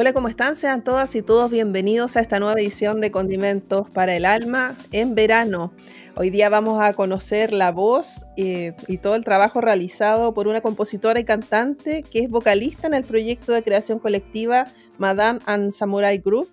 Hola, 0.00 0.14
¿cómo 0.14 0.28
están? 0.28 0.56
Sean 0.56 0.82
todas 0.82 1.14
y 1.14 1.20
todos 1.20 1.50
bienvenidos 1.50 2.16
a 2.16 2.20
esta 2.20 2.38
nueva 2.38 2.58
edición 2.58 3.02
de 3.02 3.10
Condimentos 3.10 3.90
para 3.90 4.16
el 4.16 4.24
Alma 4.24 4.74
en 4.92 5.14
verano. 5.14 5.74
Hoy 6.16 6.30
día 6.30 6.48
vamos 6.48 6.82
a 6.82 6.94
conocer 6.94 7.52
la 7.52 7.70
voz 7.70 8.24
eh, 8.38 8.72
y 8.88 8.96
todo 8.96 9.14
el 9.14 9.26
trabajo 9.26 9.60
realizado 9.60 10.32
por 10.32 10.48
una 10.48 10.62
compositora 10.62 11.20
y 11.20 11.24
cantante 11.24 12.02
que 12.02 12.20
es 12.20 12.30
vocalista 12.30 12.86
en 12.86 12.94
el 12.94 13.04
proyecto 13.04 13.52
de 13.52 13.62
creación 13.62 13.98
colectiva 13.98 14.68
Madame 14.96 15.40
and 15.44 15.70
Samurai 15.70 16.16
Groove. 16.16 16.48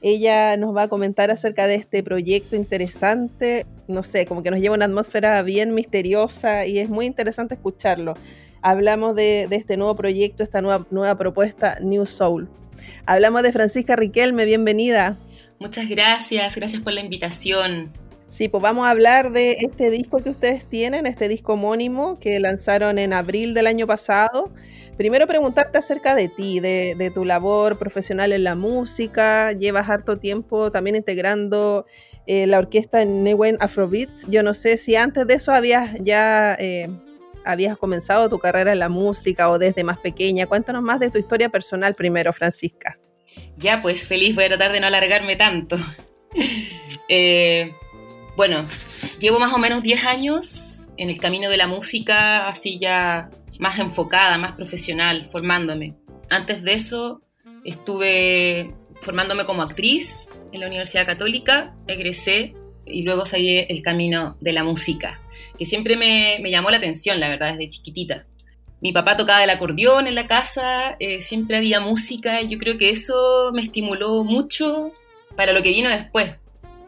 Ella 0.00 0.56
nos 0.56 0.74
va 0.74 0.82
a 0.82 0.88
comentar 0.88 1.30
acerca 1.30 1.68
de 1.68 1.76
este 1.76 2.02
proyecto 2.02 2.56
interesante, 2.56 3.64
no 3.86 4.02
sé, 4.02 4.26
como 4.26 4.42
que 4.42 4.50
nos 4.50 4.58
lleva 4.58 4.74
una 4.74 4.86
atmósfera 4.86 5.40
bien 5.42 5.72
misteriosa 5.72 6.66
y 6.66 6.80
es 6.80 6.90
muy 6.90 7.06
interesante 7.06 7.54
escucharlo. 7.54 8.14
Hablamos 8.60 9.14
de, 9.14 9.46
de 9.48 9.54
este 9.54 9.76
nuevo 9.76 9.94
proyecto, 9.94 10.42
esta 10.42 10.60
nueva, 10.60 10.84
nueva 10.90 11.14
propuesta 11.16 11.78
New 11.80 12.06
Soul. 12.06 12.48
Hablamos 13.06 13.42
de 13.42 13.52
Francisca 13.52 13.96
Riquelme, 13.96 14.44
bienvenida. 14.44 15.18
Muchas 15.58 15.88
gracias, 15.88 16.56
gracias 16.56 16.82
por 16.82 16.92
la 16.92 17.00
invitación. 17.00 17.92
Sí, 18.30 18.48
pues 18.48 18.62
vamos 18.62 18.86
a 18.86 18.90
hablar 18.90 19.30
de 19.30 19.58
este 19.60 19.90
disco 19.90 20.22
que 20.22 20.30
ustedes 20.30 20.66
tienen, 20.66 21.04
este 21.04 21.28
disco 21.28 21.52
homónimo 21.52 22.18
que 22.18 22.40
lanzaron 22.40 22.98
en 22.98 23.12
abril 23.12 23.52
del 23.52 23.66
año 23.66 23.86
pasado. 23.86 24.50
Primero 24.96 25.26
preguntarte 25.26 25.78
acerca 25.78 26.14
de 26.14 26.28
ti, 26.28 26.58
de, 26.58 26.94
de 26.96 27.10
tu 27.10 27.26
labor 27.26 27.78
profesional 27.78 28.32
en 28.32 28.44
la 28.44 28.54
música. 28.54 29.52
Llevas 29.52 29.90
harto 29.90 30.18
tiempo 30.18 30.72
también 30.72 30.96
integrando 30.96 31.84
eh, 32.26 32.46
la 32.46 32.58
orquesta 32.58 33.02
en 33.02 33.22
Newen 33.22 33.58
Afrobeat. 33.60 34.10
Yo 34.28 34.42
no 34.42 34.54
sé 34.54 34.76
si 34.76 34.96
antes 34.96 35.26
de 35.26 35.34
eso 35.34 35.52
habías 35.52 35.96
ya 36.00 36.56
eh, 36.58 36.88
habías 37.44 37.76
comenzado 37.76 38.28
tu 38.28 38.38
carrera 38.38 38.72
en 38.72 38.78
la 38.78 38.88
música 38.88 39.50
o 39.50 39.58
desde 39.58 39.84
más 39.84 39.98
pequeña. 39.98 40.46
Cuéntanos 40.46 40.82
más 40.82 41.00
de 41.00 41.10
tu 41.10 41.18
historia 41.18 41.48
personal 41.48 41.94
primero, 41.94 42.32
Francisca. 42.32 42.98
Ya, 43.56 43.80
pues 43.82 44.06
feliz, 44.06 44.34
voy 44.34 44.44
a 44.44 44.48
tratar 44.48 44.72
de 44.72 44.80
no 44.80 44.86
alargarme 44.86 45.36
tanto. 45.36 45.76
Eh, 47.08 47.74
bueno, 48.36 48.66
llevo 49.18 49.38
más 49.38 49.52
o 49.52 49.58
menos 49.58 49.82
10 49.82 50.06
años 50.06 50.88
en 50.96 51.10
el 51.10 51.18
camino 51.18 51.50
de 51.50 51.58
la 51.58 51.66
música, 51.66 52.48
así 52.48 52.78
ya 52.78 53.28
más 53.58 53.78
enfocada, 53.78 54.38
más 54.38 54.52
profesional, 54.52 55.26
formándome. 55.26 55.94
Antes 56.30 56.62
de 56.62 56.72
eso 56.72 57.20
estuve 57.64 58.74
formándome 59.02 59.44
como 59.44 59.62
actriz 59.62 60.40
en 60.52 60.60
la 60.60 60.68
Universidad 60.68 61.06
Católica, 61.06 61.74
egresé 61.86 62.54
y 62.86 63.02
luego 63.02 63.26
seguí 63.26 63.58
el 63.68 63.82
camino 63.82 64.38
de 64.40 64.52
la 64.52 64.64
música, 64.64 65.20
que 65.58 65.66
siempre 65.66 65.96
me, 65.96 66.38
me 66.42 66.50
llamó 66.50 66.70
la 66.70 66.78
atención, 66.78 67.20
la 67.20 67.28
verdad, 67.28 67.52
desde 67.52 67.68
chiquitita. 67.68 68.26
Mi 68.82 68.92
papá 68.92 69.16
tocaba 69.16 69.44
el 69.44 69.50
acordeón 69.50 70.08
en 70.08 70.16
la 70.16 70.26
casa, 70.26 70.96
eh, 70.98 71.20
siempre 71.20 71.56
había 71.56 71.78
música 71.80 72.42
y 72.42 72.48
yo 72.48 72.58
creo 72.58 72.78
que 72.78 72.90
eso 72.90 73.52
me 73.54 73.62
estimuló 73.62 74.24
mucho 74.24 74.92
para 75.36 75.52
lo 75.52 75.62
que 75.62 75.70
vino 75.70 75.88
después. 75.88 76.36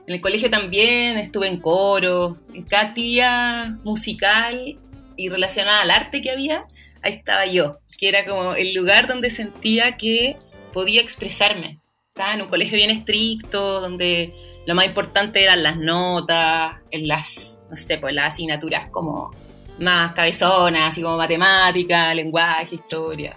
En 0.07 0.15
el 0.15 0.21
colegio 0.21 0.51
también 0.51 1.17
estuve 1.17 1.47
en 1.47 1.61
coro, 1.61 2.39
en 2.53 2.65
cada 2.65 3.79
musical 3.85 4.77
y 5.17 5.29
relacionada 5.29 5.83
al 5.83 5.91
arte 5.91 6.21
que 6.21 6.31
había, 6.31 6.65
ahí 7.01 7.13
estaba 7.13 7.47
yo, 7.47 7.79
que 7.97 8.09
era 8.09 8.27
como 8.27 8.55
el 8.55 8.75
lugar 8.75 9.07
donde 9.07 9.31
sentía 9.31 9.97
que 9.97 10.37
podía 10.73 11.01
expresarme. 11.01 11.81
Estaba 12.09 12.35
en 12.35 12.43
un 12.43 12.49
colegio 12.49 12.77
bien 12.77 12.91
estricto, 12.91 13.81
donde 13.81 14.35
lo 14.67 14.75
más 14.75 14.87
importante 14.87 15.43
eran 15.43 15.63
las 15.63 15.79
notas, 15.79 16.77
en 16.91 17.09
las, 17.09 17.63
no 17.75 17.81
sé, 17.81 17.99
pues 17.99 18.15
las 18.15 18.35
asignaturas 18.35 18.89
como 18.91 19.33
más 19.81 20.13
cabezonas, 20.13 20.93
así 20.93 21.03
como 21.03 21.17
matemática, 21.17 22.15
lenguaje, 22.15 22.77
historia. 22.77 23.37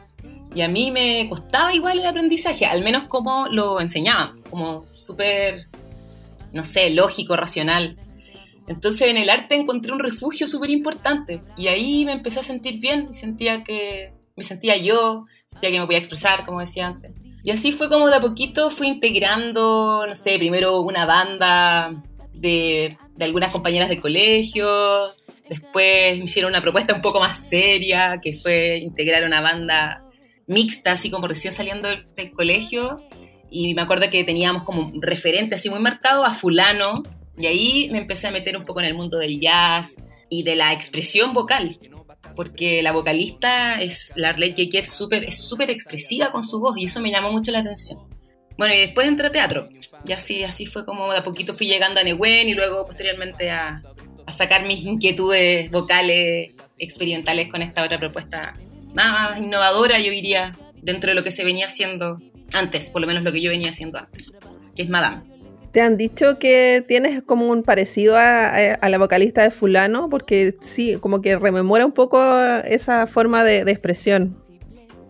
Y 0.54 0.62
a 0.62 0.68
mí 0.68 0.92
me 0.92 1.28
costaba 1.28 1.74
igual 1.74 1.98
el 1.98 2.06
aprendizaje, 2.06 2.68
al 2.68 2.84
menos 2.84 3.04
como 3.04 3.48
lo 3.48 3.82
enseñaban, 3.82 4.40
como 4.44 4.86
súper, 4.92 5.68
no 6.54 6.64
sé, 6.64 6.92
lógico, 6.92 7.36
racional. 7.36 7.98
Entonces 8.68 9.08
en 9.08 9.18
el 9.18 9.32
arte 9.32 9.56
encontré 9.56 9.92
un 9.92 10.00
refugio 10.00 10.46
súper 10.46 10.70
importante 10.70 11.42
y 11.56 11.68
ahí 11.68 12.06
me 12.06 12.12
empecé 12.12 12.42
a 12.42 12.44
sentir 12.44 12.80
bien, 12.80 13.14
sentía 13.14 13.64
que 13.64 14.14
me 14.36 14.44
sentía 14.44 14.78
yo, 14.78 15.24
sentía 15.48 15.72
que 15.72 15.80
me 15.80 15.86
podía 15.86 15.98
expresar, 15.98 16.46
como 16.46 16.60
decía 16.60 16.86
antes. 16.86 17.12
Y 17.44 17.50
así 17.50 17.72
fue 17.72 17.90
como 17.90 18.08
de 18.08 18.18
a 18.18 18.20
poquito 18.20 18.70
fui 18.70 18.88
integrando, 18.88 20.06
no 20.08 20.16
sé, 20.16 20.38
primero 20.38 20.82
una 20.82 21.06
banda 21.06 22.04
de, 22.34 22.98
de 23.18 23.26
algunas 23.26 23.52
compañeras 23.52 23.90
de 23.90 24.00
colegio, 24.00 25.06
después 25.50 26.18
me 26.18 26.26
hicieron 26.26 26.52
una 26.52 26.62
propuesta 26.62 26.94
un 26.94 27.02
poco 27.02 27.20
más 27.20 27.50
seria, 27.50 28.20
que 28.22 28.36
fue 28.36 28.78
integrar 28.78 29.24
una 29.24 29.42
banda 29.42 30.04
mixta, 30.46 30.94
así 30.94 31.10
como 31.10 31.28
recién 31.28 31.54
saliendo 31.54 31.90
del, 32.16 32.32
colegio, 32.32 32.98
y 33.50 33.74
me 33.74 33.82
acuerdo 33.82 34.10
que 34.10 34.24
teníamos 34.24 34.64
como 34.64 34.82
un 34.82 35.02
referente 35.02 35.56
así 35.56 35.70
muy 35.70 35.80
marcado 35.80 36.26
a 36.26 36.34
fulano, 36.34 37.04
y 37.38 37.48
ahí 37.48 37.90
me 37.92 38.00
empecé 38.00 38.28
a 38.28 38.32
meter 38.32 38.56
un 38.56 38.66
poco 38.66 38.80
en 38.80 38.88
el 38.88 38.94
mundo 38.94 39.18
del 39.18 39.40
jazz 39.40 39.96
y 40.30 40.44
de 40.44 40.56
la 40.56 40.74
expresión 40.74 41.34
vocal, 41.34 41.80
porque 42.36 42.84
la 42.84 42.92
vocalista 42.92 43.82
es 43.82 44.14
la 44.16 44.30
Arlette 44.30 44.86
súper 44.86 45.24
es 45.24 45.48
súper 45.48 45.72
expresiva 45.72 46.32
con 46.32 46.44
su 46.44 46.60
voz 46.60 46.78
y 46.78 46.86
eso 46.86 47.00
me 47.00 47.12
llamó 47.12 47.32
mucho 47.32 47.52
la 47.52 47.60
atención. 47.60 48.07
Bueno, 48.58 48.74
y 48.74 48.80
después 48.80 49.08
entré 49.08 49.28
a 49.28 49.32
teatro. 49.32 49.70
Y 50.06 50.12
así, 50.14 50.44
así 50.44 50.66
fue 50.66 50.86
como 50.86 51.12
de 51.12 51.20
a 51.20 51.24
poquito 51.24 51.54
fui 51.54 51.68
llegando 51.68 52.00
a 52.00 52.04
Nehuen 52.04 52.50
y 52.50 52.54
luego 52.54 52.86
posteriormente 52.88 53.50
a, 53.52 53.84
a 54.26 54.32
sacar 54.32 54.66
mis 54.66 54.84
inquietudes 54.86 55.70
vocales 55.72 56.52
experimentales 56.80 57.50
con 57.50 57.62
esta 57.62 57.84
otra 57.84 58.00
propuesta 58.00 58.56
más 58.94 59.38
innovadora, 59.38 60.00
yo 60.00 60.12
diría, 60.12 60.58
dentro 60.82 61.10
de 61.12 61.16
lo 61.16 61.24
que 61.24 61.32
se 61.32 61.44
venía 61.44 61.68
haciendo 61.68 62.20
antes, 62.54 62.90
por 62.90 63.02
lo 63.02 63.08
menos 63.08 63.24
lo 63.24 63.32
que 63.32 63.42
yo 63.42 63.50
venía 63.52 63.70
haciendo 63.72 64.00
antes, 64.00 64.26
que 64.76 64.84
es 64.84 64.90
Madame. 64.90 65.22
¿Te 65.72 65.82
han 65.82 65.98
dicho 65.98 66.40
que 66.40 66.84
tienes 66.88 67.22
como 67.22 67.48
un 67.50 67.62
parecido 67.62 68.16
a, 68.18 68.48
a- 68.48 68.74
a 68.76 68.90
la 68.90 68.98
vocalista 68.98 69.44
de 69.44 69.52
fulano? 69.52 70.10
Porque 70.10 70.56
sí, 70.62 70.96
como 71.00 71.22
que 71.22 71.38
rememora 71.38 71.86
un 71.86 71.92
poco 71.92 72.20
esa 72.66 73.06
forma 73.06 73.44
de, 73.44 73.66
de 73.66 73.72
expresión. 73.72 74.36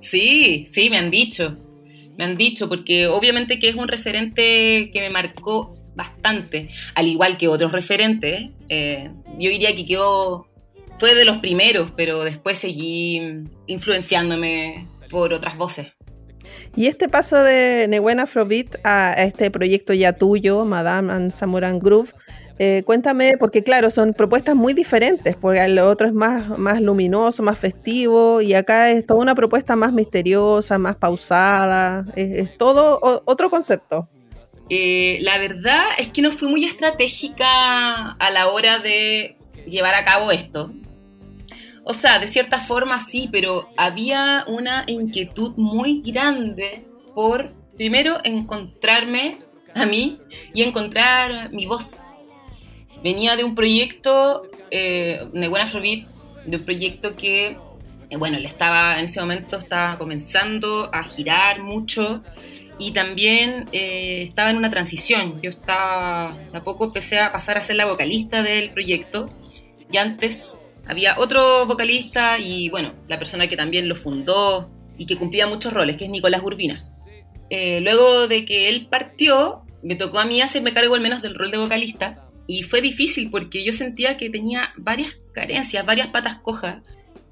Sí, 0.02 0.66
sí, 0.68 0.90
me 0.90 0.98
han 0.98 1.10
dicho. 1.12 1.56
Me 2.18 2.26
han 2.26 2.36
dicho, 2.36 2.68
porque 2.68 3.08
obviamente 3.08 3.60
que 3.60 3.70
es 3.70 3.76
un 3.76 3.88
referente 3.88 4.90
que 4.92 5.02
me 5.02 5.10
marcó 5.10 5.76
bastante, 5.96 6.70
al 6.96 7.08
igual 7.08 7.38
que 7.38 7.48
otros 7.48 7.72
referentes. 7.72 8.50
eh, 8.70 9.10
yo 9.38 9.50
diría 9.50 9.76
que 9.76 9.86
quedó, 9.86 10.48
fue 10.98 11.16
de 11.16 11.26
los 11.26 11.38
primeros, 11.38 11.92
pero 11.96 12.24
después 12.24 12.58
seguí 12.58 13.22
influenciándome 13.68 14.86
por 15.10 15.34
otras 15.34 15.58
voces. 15.58 15.88
Y 16.76 16.88
este 16.88 17.10
paso 17.10 17.44
de 17.44 17.88
Newen 17.90 18.20
Afrobeat 18.20 18.78
a, 18.84 19.14
este 19.14 19.50
proyecto 19.52 19.94
ya 19.94 20.14
tuyo, 20.14 20.66
Madame 20.66 21.12
and 21.14 21.32
Samurai 21.32 21.78
Groove, 21.80 22.14
eh, 22.60 22.82
cuéntame, 22.86 23.38
porque 23.38 23.64
claro, 23.64 23.92
son 23.92 24.14
propuestas 24.14 24.56
muy 24.56 24.74
diferentes, 24.74 25.36
porque 25.36 25.68
lo 25.68 25.88
otro 25.88 26.08
es 26.08 26.14
más, 26.14 26.58
más 26.58 26.82
luminoso, 26.82 27.44
más 27.44 27.60
festivo, 27.60 28.42
y 28.42 28.56
acá 28.56 28.90
es 28.90 29.06
toda 29.06 29.20
una 29.20 29.36
propuesta 29.36 29.76
más 29.76 29.94
misteriosa, 29.94 30.80
más 30.80 30.96
pausada, 30.96 32.06
es, 32.16 32.58
todo 32.58 33.00
otro 33.26 33.50
concepto. 33.52 34.08
Eh, 34.70 35.20
la 35.22 35.38
verdad 35.38 35.84
es 35.98 36.10
que 36.10 36.22
no 36.22 36.32
fui 36.32 36.48
muy 36.48 36.66
estratégica 36.66 38.14
a 38.14 38.32
la 38.32 38.48
hora 38.48 38.80
de 38.80 39.38
llevar 39.68 39.94
a 39.94 40.04
cabo 40.04 40.32
esto. 40.32 40.74
O 41.84 41.94
sea, 41.94 42.20
de 42.20 42.28
cierta 42.28 42.58
forma 42.58 43.00
sí, 43.00 43.30
pero 43.32 43.70
había 43.78 44.44
una 44.48 44.84
inquietud 44.88 45.54
muy 45.56 46.02
grande 46.02 46.86
por, 47.14 47.54
primero, 47.78 48.18
encontrarme 48.24 49.38
a 49.74 49.86
mí 49.86 50.20
y 50.54 50.64
encontrar 50.64 51.52
mi 51.54 51.66
voz. 51.66 52.02
Venía 53.08 53.38
de 53.38 53.46
un 53.46 53.56
proyecto, 53.56 54.44
eh, 54.70 55.22
de 55.32 55.48
Buena 55.48 55.64
Afrobeat, 55.64 56.06
de 56.46 56.58
un 56.58 56.66
proyecto 56.66 57.16
que, 57.16 57.56
eh, 58.10 58.18
bueno, 58.18 58.38
le 58.38 58.50
estaba, 58.50 59.00
en 59.00 59.06
ese 59.06 59.22
momento 59.22 59.56
estaba 59.56 59.98
comenzando 59.98 60.90
a 60.94 61.04
girar 61.04 61.64
mucho 61.64 62.22
y 62.78 62.92
también 62.92 63.70
eh, 63.72 64.24
estaba 64.24 64.50
en 64.50 64.58
una 64.58 64.70
transición. 64.70 65.42
Yo 65.42 65.52
estaba, 65.52 66.36
de 66.52 66.58
a 66.58 66.62
poco 66.66 66.84
empecé 66.84 67.18
a 67.18 67.32
pasar 67.32 67.58
a 67.58 67.64
ser 67.64 67.78
la 67.78 67.86
vocalista 67.86 68.44
del 68.44 68.72
proyecto 68.72 69.30
y 69.90 69.96
antes 69.96 70.62
había 70.86 71.18
otro 71.18 71.66
vocalista 71.66 72.38
y 72.38 72.68
bueno, 72.68 72.92
la 73.08 73.18
persona 73.18 73.48
que 73.48 73.56
también 73.56 73.88
lo 73.88 73.96
fundó 73.96 74.70
y 74.98 75.06
que 75.06 75.16
cumplía 75.16 75.48
muchos 75.48 75.72
roles, 75.72 75.96
que 75.96 76.04
es 76.04 76.12
Nicolás 76.12 76.44
Urbina. 76.44 76.86
Eh, 77.50 77.80
luego 77.80 78.28
de 78.28 78.44
que 78.44 78.68
él 78.68 78.88
partió, 78.88 79.64
me 79.82 79.96
tocó 79.96 80.20
a 80.20 80.26
mí 80.26 80.42
hacerme 80.42 80.74
cargo 80.74 80.96
al 80.96 81.00
menos 81.00 81.22
del 81.22 81.36
rol 81.36 81.52
de 81.52 81.58
vocalista 81.58 82.27
y 82.48 82.64
fue 82.64 82.82
difícil 82.82 83.30
porque 83.30 83.64
yo 83.64 83.74
sentía 83.74 84.18
que 84.18 84.30
tenía 84.30 84.74
varias 84.78 85.20
carencias, 85.34 85.86
varias 85.86 86.08
patas 86.08 86.40
cojas 86.40 86.82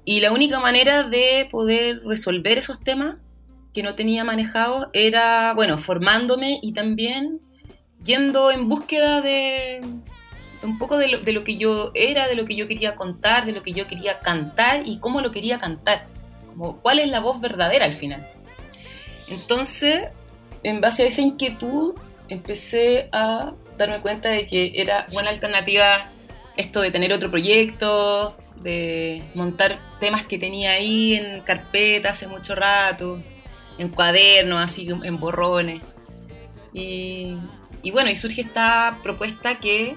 y 0.04 0.20
la 0.20 0.30
única 0.30 0.60
manera 0.60 1.02
de 1.02 1.48
poder 1.50 2.00
resolver 2.04 2.58
esos 2.58 2.84
temas 2.84 3.20
que 3.74 3.82
no 3.82 3.94
tenía 3.94 4.24
manejados 4.24 4.86
era, 4.92 5.52
bueno, 5.54 5.78
formándome 5.78 6.60
y 6.62 6.72
también 6.72 7.40
yendo 8.04 8.50
en 8.50 8.68
búsqueda 8.68 9.20
de, 9.20 9.80
un 10.62 10.78
poco 10.78 10.96
de 10.96 11.08
lo, 11.08 11.20
de 11.20 11.32
lo, 11.32 11.44
que 11.44 11.56
yo 11.56 11.90
era, 11.94 12.28
de 12.28 12.36
lo 12.36 12.44
que 12.44 12.54
yo 12.54 12.68
quería 12.68 12.94
contar, 12.94 13.46
de 13.46 13.52
lo 13.52 13.62
que 13.62 13.72
yo 13.72 13.86
quería 13.86 14.20
cantar 14.20 14.82
y 14.86 14.98
cómo 14.98 15.20
lo 15.20 15.32
quería 15.32 15.58
cantar. 15.58 16.06
Como, 16.46 16.80
¿Cuál 16.80 17.00
es 17.00 17.08
la 17.08 17.20
voz 17.20 17.40
verdadera 17.40 17.84
al 17.84 17.92
final? 17.92 18.28
Entonces, 19.28 20.04
en 20.62 20.80
base 20.80 21.02
a 21.02 21.06
esa 21.06 21.22
inquietud, 21.22 21.94
empecé 22.28 23.08
a 23.12 23.54
darme 23.76 24.00
cuenta 24.00 24.28
de 24.28 24.46
que 24.46 24.72
era 24.74 25.06
buena 25.12 25.30
alternativa 25.30 26.06
esto 26.56 26.80
de 26.80 26.90
tener 26.90 27.12
otro 27.12 27.30
proyecto, 27.30 28.36
de 28.56 29.22
montar 29.34 29.78
temas 30.00 30.24
que 30.24 30.38
tenía 30.38 30.72
ahí 30.72 31.14
en 31.14 31.40
carpeta 31.42 32.10
hace 32.10 32.26
mucho 32.26 32.54
rato, 32.54 33.22
en 33.78 33.88
cuadernos, 33.88 34.64
así 34.64 34.88
en 34.88 35.20
borrones. 35.20 35.82
Y, 36.72 37.36
y 37.82 37.90
bueno, 37.90 38.10
y 38.10 38.16
surge 38.16 38.40
esta 38.40 38.98
propuesta 39.02 39.58
que 39.60 39.96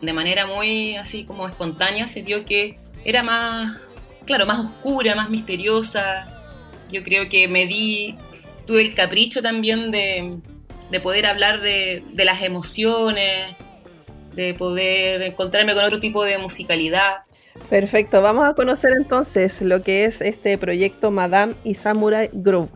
de 0.00 0.12
manera 0.12 0.46
muy 0.46 0.96
así 0.96 1.24
como 1.24 1.46
espontánea 1.46 2.06
se 2.06 2.22
vio 2.22 2.44
que 2.44 2.78
era 3.04 3.22
más, 3.22 3.80
claro, 4.26 4.46
más 4.46 4.60
oscura, 4.60 5.14
más 5.14 5.30
misteriosa. 5.30 6.26
Yo 6.90 7.02
creo 7.02 7.28
que 7.28 7.48
me 7.48 7.66
di, 7.66 8.16
tuve 8.66 8.82
el 8.82 8.94
capricho 8.94 9.42
también 9.42 9.90
de, 9.90 10.38
de 10.90 11.00
poder 11.00 11.26
hablar 11.26 11.60
de, 11.60 12.02
de, 12.12 12.24
las 12.24 12.42
emociones, 12.42 13.56
de 14.34 14.54
poder 14.54 15.22
encontrarme 15.22 15.74
con 15.74 15.84
otro 15.84 16.00
tipo 16.00 16.24
de 16.24 16.38
musicalidad. 16.38 17.18
Perfecto, 17.68 18.22
vamos 18.22 18.48
a 18.48 18.54
conocer 18.54 18.92
entonces 18.96 19.60
lo 19.62 19.82
que 19.82 20.04
es 20.04 20.20
este 20.20 20.56
proyecto 20.58 21.10
Madame 21.10 21.54
y 21.64 21.74
Samurai 21.74 22.30
Group 22.32 22.70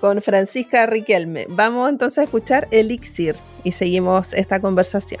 con 0.00 0.20
Francisca 0.20 0.86
Riquelme. 0.86 1.46
Vamos 1.48 1.88
entonces 1.88 2.18
a 2.18 2.22
escuchar 2.24 2.66
Elixir 2.72 3.36
y 3.62 3.72
seguimos 3.72 4.34
esta 4.34 4.60
conversación. 4.60 5.20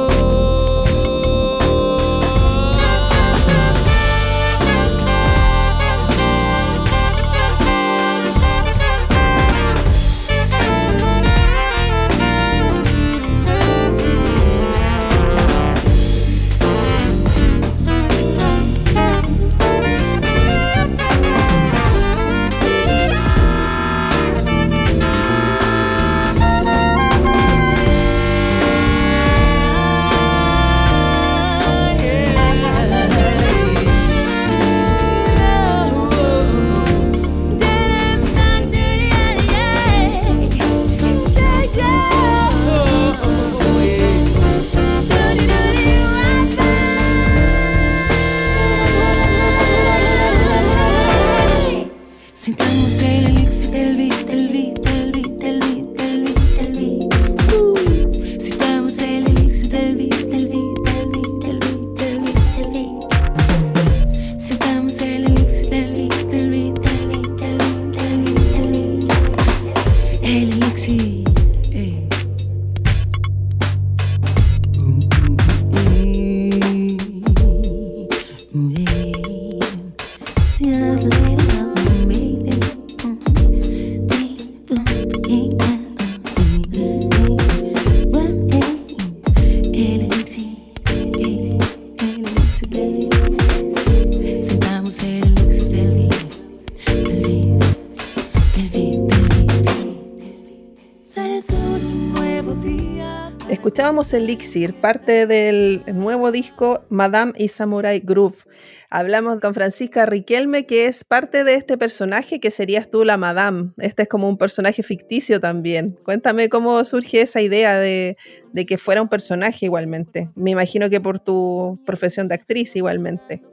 escuchábamos 103.51 104.13
Elixir, 104.13 104.73
parte 104.73 105.27
del 105.27 105.83
nuevo 105.93 106.31
disco 106.31 106.85
Madame 106.89 107.33
y 107.37 107.49
Samurai 107.49 107.99
Groove. 107.99 108.45
Hablamos 108.89 109.41
con 109.41 109.53
Francisca 109.53 110.05
Riquelme, 110.05 110.65
que 110.65 110.85
es 110.85 111.03
parte 111.03 111.43
de 111.43 111.55
este 111.55 111.77
personaje 111.77 112.39
que 112.39 112.49
serías 112.49 112.89
tú 112.89 113.03
la 113.03 113.17
Madame. 113.17 113.71
Este 113.77 114.03
es 114.03 114.07
como 114.07 114.29
un 114.29 114.37
personaje 114.37 114.83
ficticio 114.83 115.41
también. 115.41 115.99
Cuéntame 116.03 116.47
cómo 116.47 116.83
surge 116.85 117.21
esa 117.21 117.41
idea 117.41 117.77
de, 117.77 118.15
de 118.53 118.65
que 118.65 118.77
fuera 118.77 119.01
un 119.01 119.09
personaje 119.09 119.65
igualmente. 119.65 120.29
Me 120.35 120.51
imagino 120.51 120.89
que 120.89 121.01
por 121.01 121.19
tu 121.19 121.77
profesión 121.85 122.29
de 122.29 122.35
actriz 122.35 122.75
igualmente. 122.77 123.43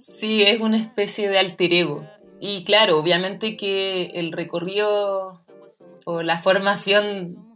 Sí, 0.00 0.44
es 0.44 0.60
una 0.60 0.76
especie 0.76 1.28
de 1.28 1.38
alter 1.38 1.74
ego. 1.74 2.06
Y 2.40 2.62
claro, 2.62 2.98
obviamente 2.98 3.56
que 3.56 4.06
el 4.14 4.30
recorrido 4.30 5.40
o 6.04 6.22
la 6.22 6.40
formación 6.42 7.47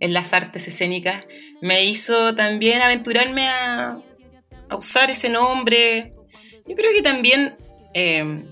en 0.00 0.12
las 0.12 0.32
artes 0.32 0.68
escénicas 0.68 1.26
me 1.60 1.84
hizo 1.84 2.34
también 2.34 2.82
aventurarme 2.82 3.48
a, 3.48 4.00
usar 4.76 5.10
ese 5.10 5.28
nombre. 5.28 6.12
Yo 6.66 6.76
creo 6.76 6.92
que 6.92 7.02
también, 7.02 7.56
eh, 7.94 8.44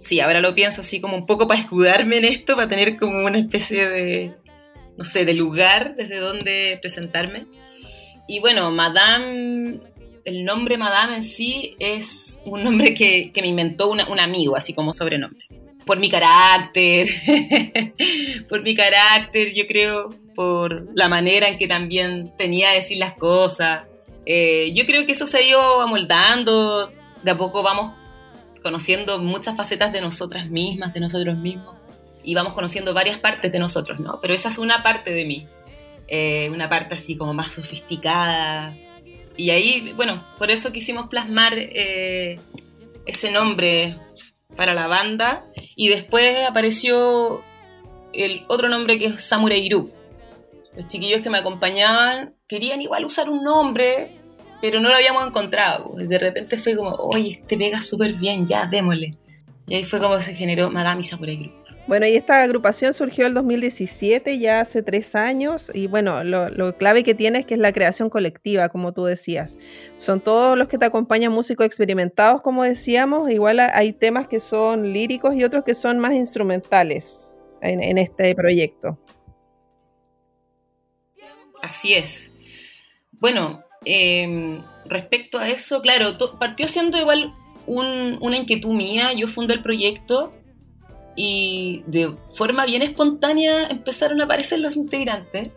sí, 0.00 0.20
ahora 0.20 0.40
lo 0.40 0.54
pienso 0.54 0.80
así 0.80 1.00
como 1.00 1.16
un 1.16 1.26
poco 1.26 1.46
para 1.46 1.60
escudarme 1.60 2.18
en 2.18 2.24
esto, 2.24 2.56
para 2.56 2.68
tener 2.68 2.96
como 2.96 3.26
una 3.26 3.38
especie 3.38 3.88
de, 3.88 4.34
no 4.96 5.04
sé, 5.04 5.24
de 5.24 5.34
lugar 5.34 5.94
desde 5.94 6.18
donde 6.18 6.78
presentarme. 6.80 7.46
Y 8.26 8.40
bueno, 8.40 8.70
Madame, 8.70 9.80
el 10.24 10.44
nombre 10.44 10.76
Madame 10.76 11.16
en 11.16 11.22
sí 11.22 11.76
es 11.78 12.42
un 12.44 12.64
nombre 12.64 12.94
que, 12.94 13.32
me 13.40 13.48
inventó 13.48 13.90
un 13.90 14.20
amigo, 14.20 14.56
así 14.56 14.74
como 14.74 14.92
sobrenombre. 14.92 15.46
Por 15.86 15.98
mi 15.98 16.10
carácter, 16.10 17.08
por 18.48 18.62
mi 18.62 18.74
carácter, 18.74 19.54
yo 19.54 19.66
creo, 19.66 20.10
por 20.38 20.86
la 20.94 21.08
manera 21.08 21.48
en 21.48 21.58
que 21.58 21.66
también 21.66 22.32
tenía 22.38 22.68
de 22.68 22.76
decir 22.76 22.98
las 22.98 23.16
cosas. 23.16 23.82
Eh, 24.24 24.70
yo 24.72 24.86
creo 24.86 25.04
que 25.04 25.10
eso 25.10 25.26
se 25.26 25.38
ha 25.38 25.42
ido 25.42 25.80
amoldando, 25.80 26.92
de 27.24 27.30
a 27.32 27.36
poco 27.36 27.64
vamos 27.64 27.96
conociendo 28.62 29.18
muchas 29.18 29.56
facetas 29.56 29.92
de 29.92 30.00
nosotras 30.00 30.48
mismas, 30.48 30.94
de 30.94 31.00
nosotros 31.00 31.40
mismos, 31.40 31.74
y 32.22 32.36
vamos 32.36 32.52
conociendo 32.52 32.94
varias 32.94 33.18
partes 33.18 33.50
de 33.50 33.58
nosotros, 33.58 33.98
¿no? 33.98 34.20
Pero 34.20 34.32
esa 34.32 34.48
es 34.48 34.58
una 34.58 34.84
parte 34.84 35.10
de 35.10 35.24
mí, 35.24 35.48
eh, 36.06 36.48
una 36.52 36.68
parte 36.68 36.94
así 36.94 37.16
como 37.16 37.34
más 37.34 37.54
sofisticada. 37.54 38.76
Y 39.36 39.50
ahí, 39.50 39.92
bueno, 39.96 40.24
por 40.38 40.52
eso 40.52 40.70
quisimos 40.70 41.08
plasmar 41.08 41.54
eh, 41.56 42.38
ese 43.06 43.32
nombre 43.32 43.98
para 44.54 44.72
la 44.72 44.86
banda, 44.86 45.42
y 45.74 45.88
después 45.88 46.46
apareció 46.46 47.42
el 48.12 48.44
otro 48.46 48.68
nombre 48.68 49.00
que 49.00 49.06
es 49.06 49.24
Samurai 49.24 49.68
Group, 49.68 49.97
los 50.78 50.86
chiquillos 50.86 51.22
que 51.22 51.28
me 51.28 51.38
acompañaban 51.38 52.34
querían 52.46 52.80
igual 52.80 53.04
usar 53.04 53.28
un 53.28 53.42
nombre, 53.42 54.12
pero 54.62 54.80
no 54.80 54.88
lo 54.88 54.94
habíamos 54.94 55.26
encontrado. 55.26 55.92
De 55.96 56.18
repente 56.20 56.56
fue 56.56 56.76
como, 56.76 56.90
oye, 56.90 57.40
este 57.40 57.58
pega 57.58 57.82
súper 57.82 58.14
bien, 58.14 58.46
ya, 58.46 58.64
démosle. 58.64 59.10
Y 59.66 59.74
ahí 59.74 59.82
fue 59.82 59.98
como 59.98 60.20
se 60.20 60.36
generó 60.36 60.70
Madame 60.70 61.02
Sakurai 61.02 61.36
Group. 61.36 61.52
Bueno, 61.88 62.06
y 62.06 62.14
esta 62.14 62.42
agrupación 62.42 62.94
surgió 62.94 63.26
el 63.26 63.34
2017, 63.34 64.38
ya 64.38 64.60
hace 64.60 64.84
tres 64.84 65.16
años, 65.16 65.72
y 65.74 65.88
bueno, 65.88 66.22
lo, 66.22 66.76
clave 66.76 67.02
que 67.02 67.14
tiene 67.14 67.40
es 67.40 67.46
que 67.46 67.54
es 67.54 67.60
la 67.60 67.72
creación 67.72 68.08
colectiva, 68.08 68.68
como 68.68 68.92
tú 68.92 69.04
decías. 69.04 69.58
Son 69.96 70.20
todos 70.20 70.56
los 70.56 70.68
que 70.68 70.78
te 70.78 70.84
acompañan 70.84 71.32
músicos 71.32 71.66
experimentados, 71.66 72.40
como 72.40 72.62
decíamos, 72.62 73.30
igual 73.30 73.58
hay 73.58 73.92
temas 73.94 74.28
que 74.28 74.38
son 74.38 74.92
líricos 74.92 75.34
y 75.34 75.42
otros 75.42 75.64
que 75.64 75.74
son 75.74 75.98
más 75.98 76.12
instrumentales 76.12 77.32
en 77.62 77.98
este 77.98 78.32
proyecto. 78.36 78.96
Así 81.62 81.94
es. 81.94 82.32
Bueno, 83.12 83.62
em, 83.84 84.62
respecto 84.86 85.38
a 85.38 85.48
eso, 85.48 85.80
claro, 85.82 86.16
partió 86.38 86.68
siendo 86.68 86.98
igual 86.98 87.34
una 87.66 88.36
inquietud 88.36 88.72
mía. 88.72 89.12
Yo 89.12 89.28
fundé 89.28 89.54
el 89.54 89.62
proyecto 89.62 90.32
y 91.16 91.82
de 91.86 92.14
forma 92.32 92.64
bien 92.64 92.82
espontánea 92.82 93.66
empezaron 93.66 94.20
a 94.20 94.24
aparecer 94.24 94.60
los 94.60 94.76
integrantes. 94.76 95.50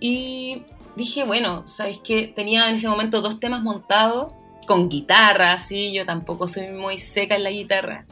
Y 0.00 0.62
dije, 0.96 1.24
bueno, 1.24 1.66
¿sabes 1.66 1.98
qué? 2.02 2.28
Tenía 2.28 2.68
en 2.70 2.76
ese 2.76 2.88
momento 2.88 3.20
dos 3.20 3.40
temas 3.40 3.62
montados 3.62 4.32
con 4.66 4.88
guitarra, 4.88 5.52
así. 5.52 5.92
Yo 5.92 6.04
tampoco 6.04 6.48
soy 6.48 6.68
muy 6.68 6.98
seca 6.98 7.36
en 7.36 7.44
la 7.44 7.50
guitarra. 7.50 8.06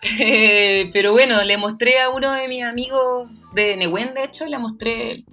pero 0.92 1.12
bueno, 1.12 1.42
le 1.44 1.58
mostré 1.58 1.98
a 2.00 2.10
uno 2.10 2.32
de 2.32 2.48
mis 2.48 2.62
amigos 2.64 3.28
de 3.52 3.76
Nehuen, 3.76 4.14
de 4.14 4.24
hecho, 4.24 4.46
le 4.46 4.58
mostré 4.58 5.24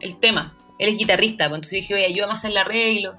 el 0.00 0.18
tema. 0.18 0.56
Él 0.78 0.90
es 0.90 0.98
guitarrista, 0.98 1.48
pues 1.48 1.58
entonces 1.58 1.80
dije, 1.80 1.94
oye, 1.94 2.06
ayúdame 2.06 2.32
a 2.32 2.36
hacer 2.36 2.50
el 2.50 2.58
arreglo. 2.58 3.14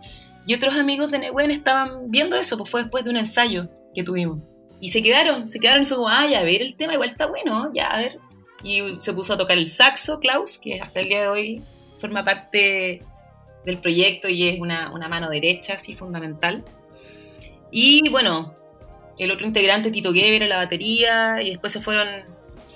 Y 0.46 0.54
otros 0.54 0.76
amigos 0.76 1.12
de 1.12 1.20
Nehuen 1.20 1.52
estaban 1.52 2.10
viendo 2.10 2.36
eso, 2.36 2.58
pues 2.58 2.70
fue 2.70 2.82
después 2.84 3.04
de 3.04 3.10
un 3.10 3.18
ensayo 3.18 3.70
que 3.94 4.04
tuvimos. 4.04 4.40
Y 4.80 4.90
se 4.90 5.02
quedaron, 5.02 5.50
se 5.50 5.60
quedaron 5.60 5.84
y 5.84 5.86
fue 5.86 5.98
como, 5.98 6.10
ay, 6.10 6.36
a 6.36 6.44
ver, 6.44 6.62
el 6.62 6.78
tema 6.78 6.94
igual 6.94 7.10
está 7.10 7.26
bueno, 7.26 7.72
ya, 7.74 7.88
a 7.88 7.98
ver. 7.98 8.20
Y 8.64 9.00
se 9.00 9.14
puso 9.14 9.34
a 9.34 9.38
tocar 9.38 9.58
el 9.58 9.68
saxo, 9.68 10.20
Klaus, 10.20 10.58
que 10.58 10.80
hasta 10.80 11.00
el 11.00 11.10
día 11.10 11.22
de 11.22 11.28
hoy 11.28 11.64
forma 12.00 12.24
parte 12.24 13.02
del 13.66 13.80
proyecto 13.80 14.30
y 14.30 14.48
es 14.48 14.60
una, 14.60 14.92
una 14.94 15.10
mano 15.10 15.30
derecha, 15.30 15.74
así 15.74 15.94
fundamental. 15.94 16.64
Y 17.72 18.08
bueno, 18.10 18.56
el 19.18 19.32
otro 19.32 19.46
integrante, 19.46 19.92
Tito 19.92 20.14
Geber, 20.14 20.44
en 20.44 20.50
la 20.50 20.58
batería, 20.58 21.42
y 21.42 21.50
después 21.50 21.74
se 21.74 21.82
fueron 21.82 22.08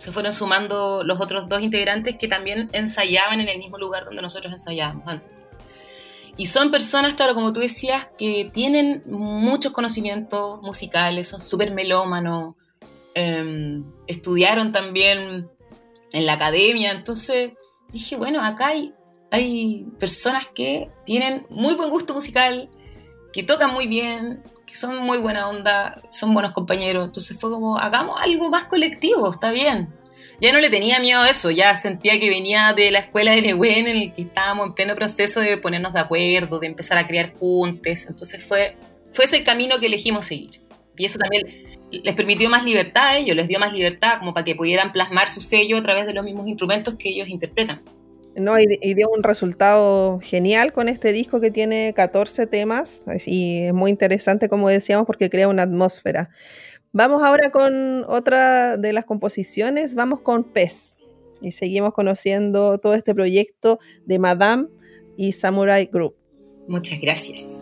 se 0.02 0.12
fueron 0.12 0.34
sumando 0.34 1.04
los 1.04 1.22
otros 1.22 1.48
dos 1.48 1.62
integrantes 1.62 2.16
que 2.18 2.28
también 2.28 2.72
ensayaban 2.74 3.40
en 3.40 3.48
el 3.48 3.60
mismo 3.60 3.78
lugar 3.78 4.04
donde 4.04 4.24
nosotros 4.24 4.52
ensayábamos 4.52 5.08
antes. 5.08 5.32
Y 6.38 6.48
son 6.48 6.72
personas, 6.72 7.14
claro, 7.14 7.36
como 7.36 7.54
tú 7.54 7.60
decías, 7.60 8.10
que 8.18 8.50
tienen 8.52 9.04
muchos 9.06 9.74
conocimientos 9.74 10.60
musicales, 10.64 11.28
son 11.28 11.40
súper 11.40 11.72
melómanos, 11.72 12.56
em, 13.14 13.84
estudiaron 14.08 14.72
también 14.72 15.48
en 16.14 16.26
la 16.26 16.34
academia, 16.34 16.94
entonces 16.94 17.52
dije, 17.92 18.16
bueno, 18.16 18.44
acá 18.44 18.70
hay, 18.70 18.96
hay 19.30 19.86
personas 20.00 20.48
que 20.48 20.90
tienen 21.06 21.46
muy 21.52 21.76
buen 21.76 21.92
gusto 21.92 22.16
musical, 22.16 22.72
que 23.34 23.44
tocan 23.44 23.72
muy 23.72 23.86
bien, 23.86 24.42
son 24.76 24.98
muy 24.98 25.18
buena 25.18 25.50
onda, 25.50 26.02
son 26.10 26.34
buenos 26.34 26.52
compañeros. 26.52 27.06
Entonces 27.06 27.38
fue 27.40 27.50
como, 27.50 27.78
hagamos 27.78 28.22
algo 28.22 28.50
más 28.50 28.66
colectivo, 28.66 29.30
está 29.30 29.52
bien. 29.52 29.94
Ya 30.40 30.52
no 30.52 30.60
le 30.60 30.70
tenía 30.70 31.00
miedo 31.00 31.22
a 31.22 31.30
eso, 31.30 31.52
ya 31.52 31.76
sentía 31.76 32.20
que 32.20 32.30
venía 32.30 32.74
de 32.74 32.90
la 32.90 33.00
escuela 33.00 33.32
de 33.32 33.44
Nehuen 33.44 33.88
en 33.88 33.98
el 33.98 34.14
que 34.14 34.24
estábamos 34.24 34.68
en 34.68 34.74
pleno 34.74 34.96
proceso 34.96 35.40
de 35.40 35.58
ponernos 35.58 35.94
de 35.94 36.00
acuerdo, 36.00 36.60
de 36.60 36.68
empezar 36.68 36.98
a 36.98 37.06
crear 37.06 37.34
juntos. 37.34 38.08
Entonces 38.08 38.44
fue, 38.44 38.76
fue 39.14 39.26
ese 39.26 39.38
el 39.38 39.44
camino 39.44 39.80
que 39.80 39.86
elegimos 39.86 40.26
seguir. 40.26 40.62
Y 40.98 41.06
eso 41.06 41.20
también 41.20 41.80
les 41.92 42.16
permitió 42.16 42.50
más 42.50 42.66
libertad 42.66 43.08
a 43.08 43.18
ellos, 43.18 43.36
les 43.36 43.48
dio 43.48 43.60
más 43.60 43.74
libertad 43.74 44.20
como 44.20 44.34
para 44.34 44.44
que 44.44 44.56
pudieran 44.56 44.92
plasmar 44.92 45.30
su 45.30 45.42
sello 45.42 45.78
a 45.78 45.82
través 45.82 46.06
de 46.06 46.14
los 46.14 46.24
mismos 46.26 46.48
instrumentos 46.48 46.96
que 46.98 47.10
ellos 47.10 47.28
interpretan. 47.28 47.82
No, 48.36 48.58
y, 48.60 48.94
dio 48.94 49.10
un 49.10 49.24
resultado 49.24 50.20
genial 50.22 50.72
con 50.72 50.88
este 50.88 51.12
disco 51.12 51.42
que 51.42 51.52
tiene 51.52 51.94
14 51.94 52.48
temas 52.48 53.06
y 53.26 53.64
es 53.64 53.74
muy 53.74 53.92
interesante, 53.92 54.48
como 54.48 54.70
decíamos, 54.70 55.06
porque 55.06 55.30
crea 55.30 55.50
una 55.50 55.64
atmósfera. 55.64 56.30
Vamos 56.94 57.24
ahora 57.24 57.52
con 57.52 58.04
otra 58.08 58.78
de 58.78 58.94
las 58.94 59.06
composiciones, 59.06 59.96
vamos 59.96 60.22
con 60.22 60.46
Pez 60.46 61.00
y 61.42 61.52
seguimos 61.52 61.94
conociendo 61.94 62.78
todo 62.80 62.94
este 62.94 63.14
proyecto 63.14 63.80
de 64.06 64.20
Madame 64.20 64.68
y 65.18 65.34
Samurai 65.34 65.90
Group. 65.92 66.16
Muchas 66.68 67.02
gracias. 67.02 67.61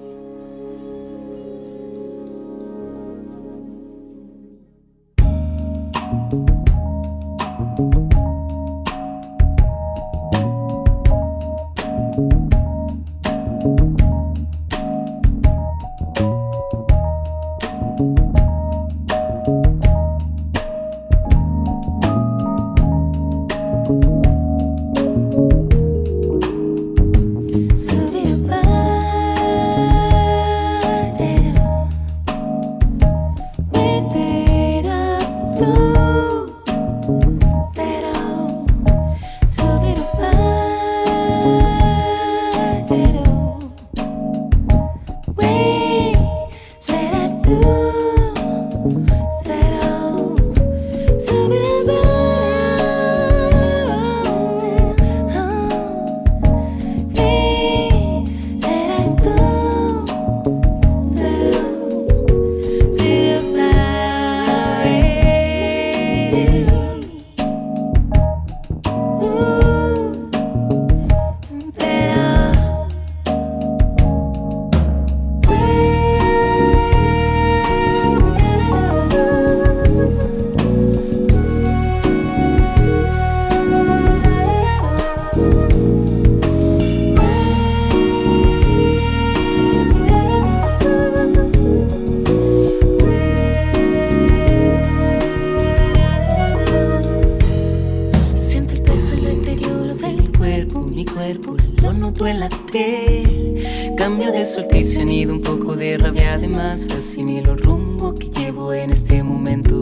Además 106.30 106.88
asimilo 106.92 107.54
el 107.54 107.60
rumbo 107.60 108.13
que 108.13 108.30
llevo 108.30 108.74
en 108.74 108.92
este 108.92 109.24
momento. 109.24 109.80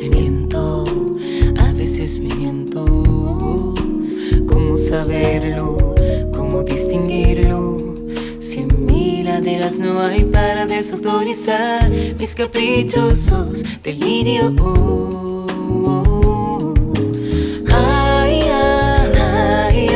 Me 0.00 0.08
miento, 0.08 0.84
a 1.58 1.72
veces 1.72 2.18
me 2.18 2.34
miento. 2.34 2.84
¿Cómo 4.46 4.76
saberlo? 4.76 5.94
¿Cómo 6.32 6.62
distinguirlo? 6.62 7.94
Cien 8.38 8.68
mil 8.84 9.24
laderas 9.26 9.78
no 9.78 10.00
hay 10.00 10.24
para 10.24 10.66
desautorizar 10.66 11.90
mis 12.18 12.34
caprichosos 12.34 13.64
delirios. 13.82 14.54
Ay, 17.72 18.40
ay, 18.42 19.12
ay, 19.18 19.88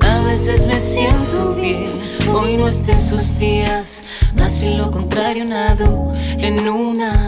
a 0.00 0.22
veces 0.24 0.66
me 0.66 0.80
siento 0.80 1.54
bien. 1.60 1.84
Hoy 2.32 2.56
no 2.56 2.66
esté 2.68 2.98
sus 3.00 3.38
días, 3.38 4.04
más 4.34 4.62
lo 4.62 4.90
contrario, 4.90 5.44
nado 5.44 6.12
en 6.38 6.68
una 6.68 7.23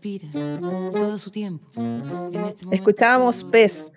Respira 0.00 0.28
todo 0.96 1.18
su 1.18 1.32
tiempo. 1.32 1.68
En 1.74 2.44
este 2.46 2.66
Escuchábamos 2.70 3.42
Pez 3.42 3.90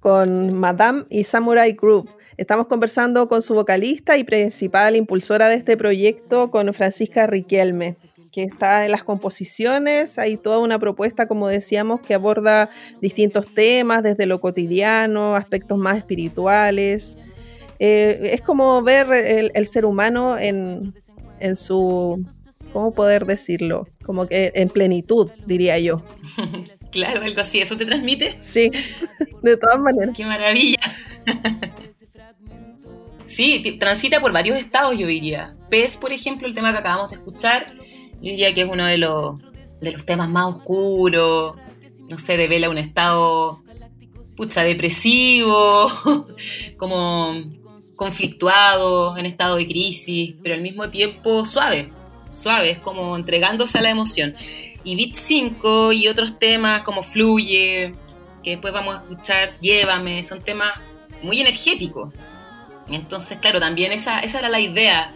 con 0.00 0.58
Madame 0.58 1.04
y 1.08 1.22
Samurai 1.22 1.72
Groove. 1.72 2.10
Estamos 2.36 2.66
conversando 2.66 3.28
con 3.28 3.42
su 3.42 3.54
vocalista 3.54 4.18
y 4.18 4.24
principal 4.24 4.96
impulsora 4.96 5.48
de 5.48 5.54
este 5.54 5.76
proyecto, 5.76 6.50
con 6.50 6.74
Francisca 6.74 7.28
Riquelme, 7.28 7.94
que 8.32 8.42
está 8.42 8.86
en 8.86 8.90
las 8.90 9.04
composiciones. 9.04 10.18
Hay 10.18 10.36
toda 10.36 10.58
una 10.58 10.80
propuesta, 10.80 11.28
como 11.28 11.46
decíamos, 11.46 12.00
que 12.00 12.14
aborda 12.14 12.68
distintos 13.00 13.46
temas, 13.54 14.02
desde 14.02 14.26
lo 14.26 14.40
cotidiano, 14.40 15.36
aspectos 15.36 15.78
más 15.78 15.98
espirituales. 15.98 17.18
Eh, 17.78 18.30
es 18.32 18.40
como 18.40 18.82
ver 18.82 19.12
el, 19.12 19.52
el 19.54 19.66
ser 19.68 19.84
humano 19.84 20.36
en, 20.36 20.92
en 21.38 21.54
su, 21.54 22.16
¿cómo 22.76 22.92
poder 22.92 23.24
decirlo? 23.24 23.86
Como 24.04 24.26
que 24.26 24.52
en 24.54 24.68
plenitud, 24.68 25.30
diría 25.46 25.78
yo. 25.78 26.02
Claro, 26.92 27.22
algo 27.22 27.42
así, 27.42 27.60
¿eso 27.60 27.76
te 27.76 27.84
transmite? 27.84 28.38
Sí, 28.40 28.70
de 29.42 29.56
todas 29.58 29.78
maneras. 29.78 30.16
¡Qué 30.16 30.24
maravilla! 30.24 30.78
sí, 33.26 33.76
transita 33.78 34.20
por 34.20 34.32
varios 34.32 34.56
estados, 34.56 34.96
yo 34.96 35.06
diría. 35.06 35.56
Pez, 35.68 35.98
por 35.98 36.12
ejemplo, 36.12 36.46
el 36.46 36.54
tema 36.54 36.72
que 36.72 36.78
acabamos 36.78 37.10
de 37.10 37.16
escuchar, 37.16 37.74
yo 38.14 38.30
diría 38.30 38.54
que 38.54 38.62
es 38.62 38.68
uno 38.70 38.86
de 38.86 38.96
los, 38.96 39.36
de 39.80 39.92
los 39.92 40.06
temas 40.06 40.30
más 40.30 40.56
oscuros. 40.56 41.56
No 42.08 42.18
sé, 42.18 42.38
devela 42.38 42.70
un 42.70 42.78
estado, 42.78 43.62
pucha, 44.34 44.62
depresivo, 44.62 45.88
como 46.78 47.34
conflictuado, 47.94 49.18
en 49.18 49.26
estado 49.26 49.56
de 49.56 49.66
crisis, 49.66 50.34
pero 50.42 50.54
al 50.54 50.62
mismo 50.62 50.88
tiempo 50.88 51.44
suave. 51.44 51.92
Suave, 52.36 52.70
es 52.70 52.78
como 52.78 53.16
entregándose 53.16 53.78
a 53.78 53.82
la 53.82 53.90
emoción. 53.90 54.34
Y 54.84 54.94
Beat 54.96 55.16
5 55.16 55.92
y 55.92 56.08
otros 56.08 56.38
temas 56.38 56.82
como 56.82 57.02
Fluye, 57.02 57.92
que 58.42 58.50
después 58.50 58.72
vamos 58.72 58.96
a 58.96 58.98
escuchar 58.98 59.50
Llévame, 59.60 60.22
son 60.22 60.42
temas 60.42 60.78
muy 61.22 61.40
energéticos. 61.40 62.12
Entonces, 62.88 63.38
claro, 63.38 63.58
también 63.58 63.92
esa, 63.92 64.20
esa 64.20 64.38
era 64.38 64.48
la 64.48 64.60
idea, 64.60 65.12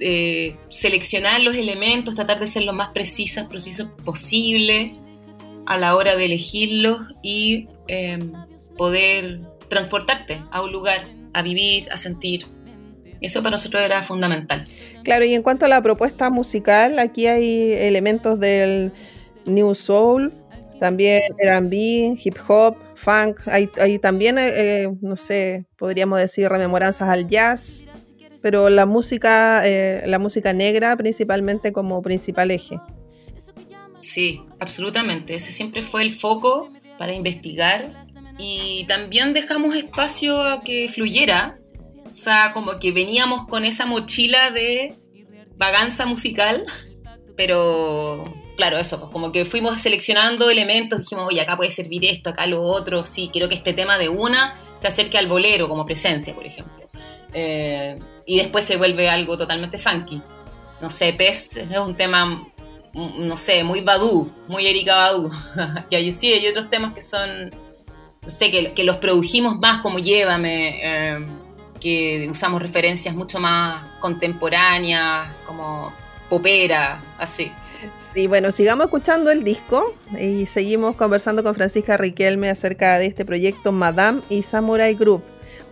eh, 0.00 0.56
seleccionar 0.68 1.40
los 1.40 1.56
elementos, 1.56 2.14
tratar 2.14 2.40
de 2.40 2.46
ser 2.46 2.64
lo 2.64 2.72
más 2.72 2.90
precisas, 2.90 3.46
precisos 3.46 3.88
posible 4.04 4.92
a 5.64 5.78
la 5.78 5.96
hora 5.96 6.16
de 6.16 6.24
elegirlos 6.24 7.00
y 7.22 7.68
eh, 7.88 8.18
poder 8.76 9.40
transportarte 9.68 10.42
a 10.50 10.60
un 10.60 10.72
lugar, 10.72 11.08
a 11.32 11.42
vivir, 11.42 11.90
a 11.92 11.96
sentir. 11.96 12.46
Eso 13.22 13.42
para 13.42 13.52
nosotros 13.52 13.82
era 13.82 14.02
fundamental. 14.02 14.66
Claro, 15.04 15.24
y 15.24 15.34
en 15.34 15.42
cuanto 15.42 15.66
a 15.66 15.68
la 15.68 15.80
propuesta 15.80 16.28
musical, 16.28 16.98
aquí 16.98 17.26
hay 17.26 17.72
elementos 17.72 18.38
del 18.38 18.92
New 19.46 19.74
Soul, 19.74 20.32
también 20.80 21.22
R&B, 21.38 22.18
hip 22.22 22.36
hop, 22.48 22.76
funk, 22.94 23.40
hay, 23.46 23.70
hay 23.80 23.98
también, 23.98 24.36
eh, 24.38 24.88
no 25.00 25.16
sé, 25.16 25.64
podríamos 25.76 26.18
decir 26.18 26.48
rememoranzas 26.48 27.08
al 27.08 27.28
jazz, 27.28 27.84
pero 28.42 28.68
la 28.68 28.84
música, 28.84 29.62
eh, 29.64 30.02
la 30.06 30.18
música 30.18 30.52
negra 30.52 30.96
principalmente 30.96 31.72
como 31.72 32.02
principal 32.02 32.50
eje. 32.50 32.80
Sí, 34.00 34.40
absolutamente. 34.58 35.36
Ese 35.36 35.52
siempre 35.52 35.82
fue 35.82 36.02
el 36.02 36.12
foco 36.12 36.70
para 36.98 37.14
investigar 37.14 38.04
y 38.38 38.84
también 38.88 39.32
dejamos 39.32 39.76
espacio 39.76 40.42
a 40.42 40.62
que 40.62 40.88
fluyera. 40.92 41.58
O 42.12 42.14
sea, 42.14 42.52
como 42.52 42.78
que 42.78 42.92
veníamos 42.92 43.48
con 43.48 43.64
esa 43.64 43.86
mochila 43.86 44.50
de 44.50 44.94
vaganza 45.56 46.04
musical, 46.04 46.66
pero 47.38 48.22
claro, 48.58 48.76
eso, 48.76 49.00
pues 49.00 49.10
como 49.10 49.32
que 49.32 49.46
fuimos 49.46 49.80
seleccionando 49.80 50.50
elementos, 50.50 51.00
dijimos, 51.00 51.26
oye, 51.26 51.40
acá 51.40 51.56
puede 51.56 51.70
servir 51.70 52.04
esto, 52.04 52.28
acá 52.28 52.46
lo 52.46 52.62
otro, 52.62 53.02
sí, 53.02 53.30
quiero 53.32 53.48
que 53.48 53.54
este 53.54 53.72
tema 53.72 53.96
de 53.96 54.10
una 54.10 54.52
se 54.76 54.88
acerque 54.88 55.16
al 55.16 55.26
bolero 55.26 55.70
como 55.70 55.86
presencia, 55.86 56.34
por 56.34 56.44
ejemplo. 56.44 56.86
Eh, 57.32 57.98
y 58.26 58.36
después 58.36 58.66
se 58.66 58.76
vuelve 58.76 59.08
algo 59.08 59.38
totalmente 59.38 59.78
funky. 59.78 60.20
No 60.82 60.90
sé, 60.90 61.14
Pez 61.14 61.56
es 61.56 61.78
un 61.78 61.96
tema 61.96 62.26
mm, 62.92 63.26
no 63.26 63.38
sé, 63.38 63.64
muy 63.64 63.80
Badu, 63.80 64.30
muy 64.48 64.66
Erika 64.66 64.96
Badu. 64.96 65.30
y 65.90 65.94
hay, 65.94 66.12
sí, 66.12 66.30
hay 66.30 66.46
otros 66.46 66.68
temas 66.68 66.92
que 66.92 67.00
son, 67.00 67.50
no 68.20 68.30
sé, 68.30 68.50
que, 68.50 68.74
que 68.74 68.84
los 68.84 68.98
produjimos 68.98 69.58
más 69.58 69.78
como 69.78 69.98
Llévame, 69.98 70.80
eh, 70.82 71.26
que 71.82 72.28
usamos 72.30 72.62
referencias 72.62 73.12
mucho 73.12 73.40
más 73.40 73.90
contemporáneas, 73.98 75.32
como 75.44 75.92
popera, 76.28 77.02
así. 77.18 77.50
Sí, 77.98 78.28
bueno, 78.28 78.52
sigamos 78.52 78.84
escuchando 78.84 79.32
el 79.32 79.42
disco 79.42 79.92
y 80.16 80.46
seguimos 80.46 80.94
conversando 80.94 81.42
con 81.42 81.56
Francisca 81.56 81.96
Riquelme 81.96 82.48
acerca 82.50 82.98
de 83.00 83.06
este 83.06 83.24
proyecto 83.24 83.72
Madame 83.72 84.20
y 84.30 84.42
Samurai 84.42 84.94
Group. 84.94 85.24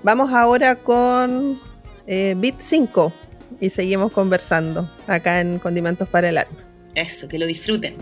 Vamos 0.03 0.33
ahora 0.33 0.75
con 0.75 1.61
eh, 2.09 2.35
Beat 2.37 2.57
5 2.59 3.13
y 3.61 3.71
seguimos 3.71 4.11
conversando 4.11 4.91
acá 5.07 5.41
en 5.41 5.61
Condimentos 5.61 6.09
para 6.09 6.31
el 6.31 6.39
Alma. 6.39 6.59
Eso, 6.97 7.29
que 7.29 7.39
lo 7.39 7.47
disfruten. 7.47 7.95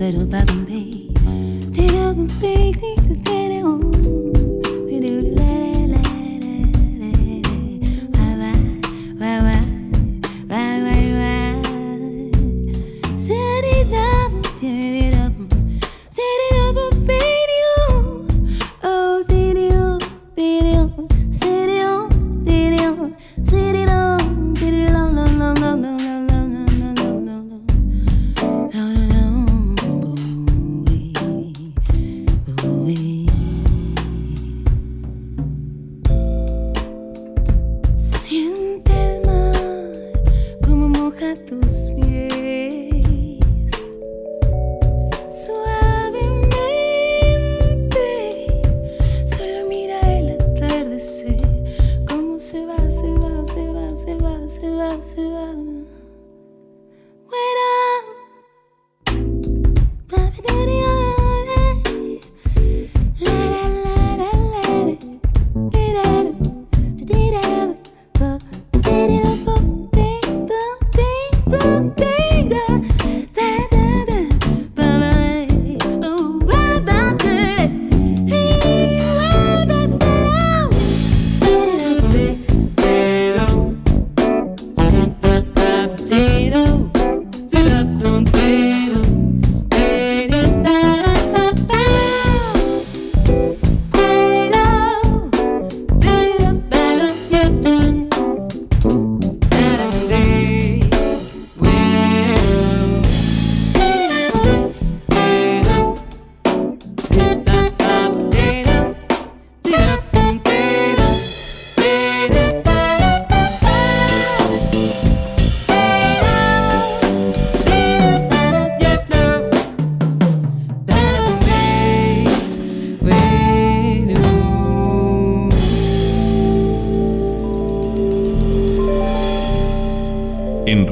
little 0.00 0.24
baby. 0.24 1.10
Did 1.72 1.90
you 1.92 1.98
ever 1.98 2.26
think 2.26 2.80
that 2.80 3.20
they're 3.22 4.09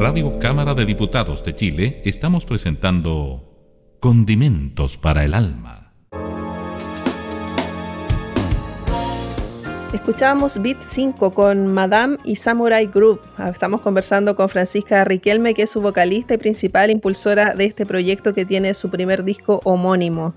Radio 0.09 0.39
Cámara 0.39 0.73
de 0.73 0.87
Diputados 0.87 1.45
de 1.45 1.55
Chile 1.55 2.01
estamos 2.07 2.47
presentando 2.47 3.45
Condimentos 4.01 4.97
para 4.97 5.23
el 5.23 5.35
Alma. 5.35 5.93
Escuchábamos 9.93 10.63
Beat 10.63 10.81
5 10.81 11.35
con 11.35 11.67
Madame 11.75 12.17
y 12.25 12.37
Samurai 12.37 12.87
Groove. 12.87 13.21
Estamos 13.51 13.83
conversando 13.83 14.35
con 14.35 14.49
Francisca 14.49 15.05
Riquelme, 15.05 15.53
que 15.53 15.65
es 15.65 15.71
su 15.71 15.83
vocalista 15.83 16.33
y 16.33 16.39
principal 16.39 16.91
impulsora 16.91 17.53
de 17.55 17.67
este 17.67 17.85
proyecto 17.85 18.33
que 18.33 18.47
tiene 18.47 18.73
su 18.73 18.89
primer 18.89 19.25
disco 19.25 19.61
homónimo. 19.65 20.33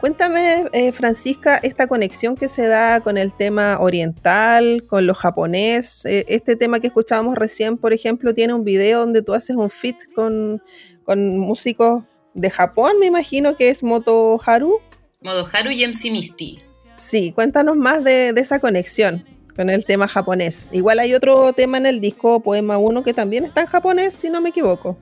Cuéntame, 0.00 0.66
eh, 0.72 0.92
Francisca, 0.92 1.58
esta 1.60 1.88
conexión 1.88 2.36
que 2.36 2.46
se 2.46 2.68
da 2.68 3.00
con 3.00 3.18
el 3.18 3.34
tema 3.34 3.78
oriental, 3.80 4.84
con 4.86 5.08
lo 5.08 5.14
japonés. 5.14 6.04
Eh, 6.04 6.24
este 6.28 6.54
tema 6.54 6.78
que 6.78 6.86
escuchábamos 6.86 7.34
recién, 7.36 7.76
por 7.76 7.92
ejemplo, 7.92 8.32
tiene 8.32 8.54
un 8.54 8.62
video 8.62 9.00
donde 9.00 9.22
tú 9.22 9.34
haces 9.34 9.56
un 9.56 9.70
fit 9.70 9.96
con, 10.14 10.62
músicos 11.06 12.04
de 12.34 12.50
Japón, 12.50 12.92
me 13.00 13.06
imagino 13.06 13.56
que 13.56 13.70
es 13.70 13.82
Moto 13.82 14.38
Haru. 14.44 14.78
Moto 15.22 15.48
Haru 15.52 15.70
y 15.70 15.84
MC 15.84 16.12
Misty. 16.12 16.60
Sí, 16.94 17.32
cuéntanos 17.32 17.76
más 17.76 18.04
de, 18.04 18.32
de, 18.32 18.40
esa 18.40 18.60
conexión 18.60 19.24
con 19.56 19.68
el 19.68 19.84
tema 19.84 20.06
japonés. 20.06 20.68
Igual 20.72 21.00
hay 21.00 21.14
otro 21.14 21.52
tema 21.54 21.78
en 21.78 21.86
el 21.86 21.98
disco, 21.98 22.40
Poema 22.40 22.78
1, 22.78 23.02
que 23.02 23.14
también 23.14 23.44
está 23.44 23.62
en 23.62 23.66
japonés, 23.66 24.14
si 24.14 24.30
no 24.30 24.40
me 24.40 24.50
equivoco. 24.50 24.96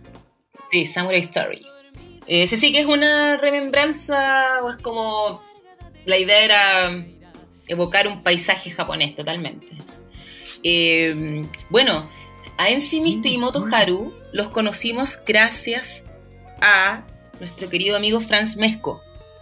Sí, 0.70 0.86
Samurai 0.86 1.20
Story. 1.20 1.75
Ese 2.26 2.56
sí 2.56 2.72
que 2.72 2.80
es 2.80 2.86
una 2.86 3.36
remembranza 3.36 4.62
o 4.62 4.70
es 4.70 4.76
como 4.78 5.42
la 6.04 6.18
idea 6.18 6.44
era 6.44 7.06
evocar 7.68 8.08
un 8.08 8.22
paisaje 8.22 8.70
japonés 8.70 9.14
totalmente. 9.14 9.68
Eh, 10.62 11.44
bueno, 11.70 12.08
a 12.58 12.70
Ensimiste 12.70 13.28
y 13.28 13.38
Moto 13.38 13.64
Haru 13.70 14.14
los 14.32 14.48
conocimos 14.48 15.18
gracias 15.26 16.06
a 16.60 17.06
nuestro 17.38 17.68
querido 17.68 17.96
amigo 17.96 18.20
Franz 18.20 18.56
Mesco, 18.56 19.00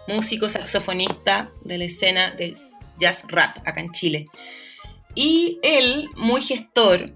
músico 0.08 0.48
saxofonista 0.48 1.50
de 1.62 1.78
la 1.78 1.84
escena 1.84 2.32
del 2.32 2.56
jazz 2.98 3.24
rap 3.28 3.56
acá 3.66 3.80
en 3.80 3.92
Chile. 3.92 4.26
Y 5.14 5.58
él, 5.62 6.08
muy 6.16 6.42
gestor, 6.42 7.12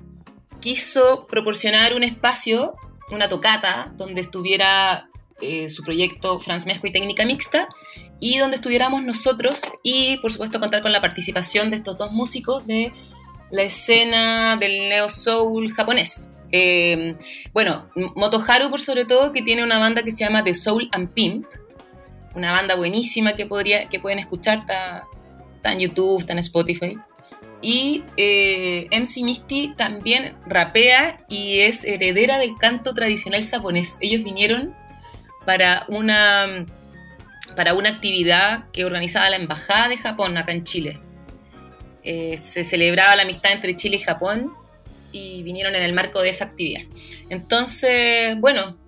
quiso 0.61 1.27
proporcionar 1.27 1.95
un 1.95 2.05
espacio, 2.05 2.77
una 3.11 3.29
tocata, 3.29 3.93
donde 3.97 4.21
estuviera 4.21 5.08
eh, 5.41 5.69
su 5.69 5.83
proyecto 5.83 6.41
Franz 6.41 6.67
y 6.67 6.91
Técnica 6.93 7.25
Mixta, 7.25 7.69
y 8.21 8.39
donde 8.39 8.57
estuviéramos 8.57 9.03
nosotros 9.03 9.63
y 9.83 10.17
por 10.19 10.33
supuesto 10.33 10.59
contar 10.61 10.83
con 10.83 10.93
la 10.93 11.01
participación 11.01 11.71
de 11.71 11.77
estos 11.77 11.97
dos 11.97 12.13
músicos 12.13 12.67
de 12.67 12.93
la 13.51 13.63
escena 13.63 14.57
del 14.57 14.89
neo 14.89 15.09
soul 15.09 15.73
japonés. 15.73 16.31
Eh, 16.51 17.15
bueno, 17.53 17.91
Moto 17.95 18.43
Haru 18.47 18.71
por 18.71 18.81
sobre 18.81 19.05
todo, 19.05 19.33
que 19.33 19.43
tiene 19.43 19.63
una 19.63 19.79
banda 19.79 20.03
que 20.03 20.11
se 20.11 20.25
llama 20.25 20.43
The 20.43 20.55
Soul 20.55 20.89
and 20.93 21.13
Pimp, 21.13 21.47
una 22.35 22.53
banda 22.53 22.75
buenísima 22.75 23.35
que, 23.35 23.47
podría, 23.47 23.89
que 23.89 24.01
pueden 24.01 24.19
escuchar, 24.19 24.61
está, 24.61 25.05
en 25.65 25.79
YouTube, 25.79 26.21
está 26.21 26.33
en 26.33 26.39
Spotify. 26.39 26.99
Y 27.61 28.05
eh, 28.17 28.87
MC 28.93 29.23
Misty 29.23 29.75
también 29.77 30.37
rapea 30.47 31.25
y 31.29 31.61
es 31.61 31.85
heredera 31.85 32.39
del 32.39 32.57
canto 32.57 32.95
tradicional 32.95 33.47
japonés. 33.49 33.99
Ellos 34.01 34.23
vinieron 34.23 34.75
para 35.45 35.85
una, 35.89 36.67
para 37.57 37.75
una 37.75 37.91
actividad 37.91 38.71
que 38.71 38.85
organizaba 38.85 39.31
la 39.31 39.37
Embajada 39.37 39.89
de 39.89 39.97
Japón 39.97 40.37
acá 40.37 40.53
en 40.53 40.65
Chile. 40.65 41.01
Eh, 42.03 42.37
se 42.37 42.65
celebraba 42.65 43.17
la 43.17 43.23
amistad 43.23 43.53
entre 43.53 43.77
Chile 43.77 43.97
y 43.97 44.01
Japón 44.01 44.53
y 45.13 45.43
vinieron 45.43 45.75
en 45.75 45.83
el 45.83 45.93
marco 45.93 46.23
de 46.23 46.31
esa 46.31 46.45
actividad. 46.45 46.83
Entonces, 47.29 48.39
bueno, 48.39 48.79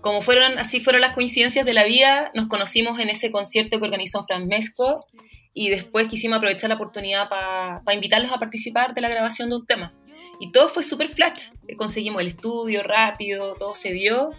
como 0.00 0.22
fueron, 0.22 0.58
así 0.58 0.80
fueron 0.80 1.02
las 1.02 1.14
coincidencias 1.14 1.66
de 1.66 1.74
la 1.74 1.84
vida, 1.84 2.30
nos 2.34 2.46
conocimos 2.48 2.98
en 2.98 3.08
ese 3.10 3.30
concierto 3.30 3.78
que 3.78 3.84
organizó 3.84 4.24
Fran 4.24 4.46
Mesco 4.46 5.06
y 5.52 5.70
después 5.70 6.08
quisimos 6.08 6.38
aprovechar 6.38 6.68
la 6.68 6.76
oportunidad 6.76 7.28
para 7.28 7.94
invitarlos 7.94 8.30
a 8.30 8.38
participar 8.38 8.94
de 8.94 9.00
la 9.00 9.08
grabación 9.08 9.50
de 9.50 9.56
un 9.56 9.66
tema. 9.66 9.94
Y 10.38 10.52
todo 10.52 10.68
fue 10.68 10.82
súper 10.82 11.08
flash. 11.08 11.48
Conseguimos 11.76 12.20
el 12.20 12.28
estudio 12.28 12.82
rápido, 12.82 13.54
todo 13.54 13.74
se 13.74 13.92
dio 13.92 14.32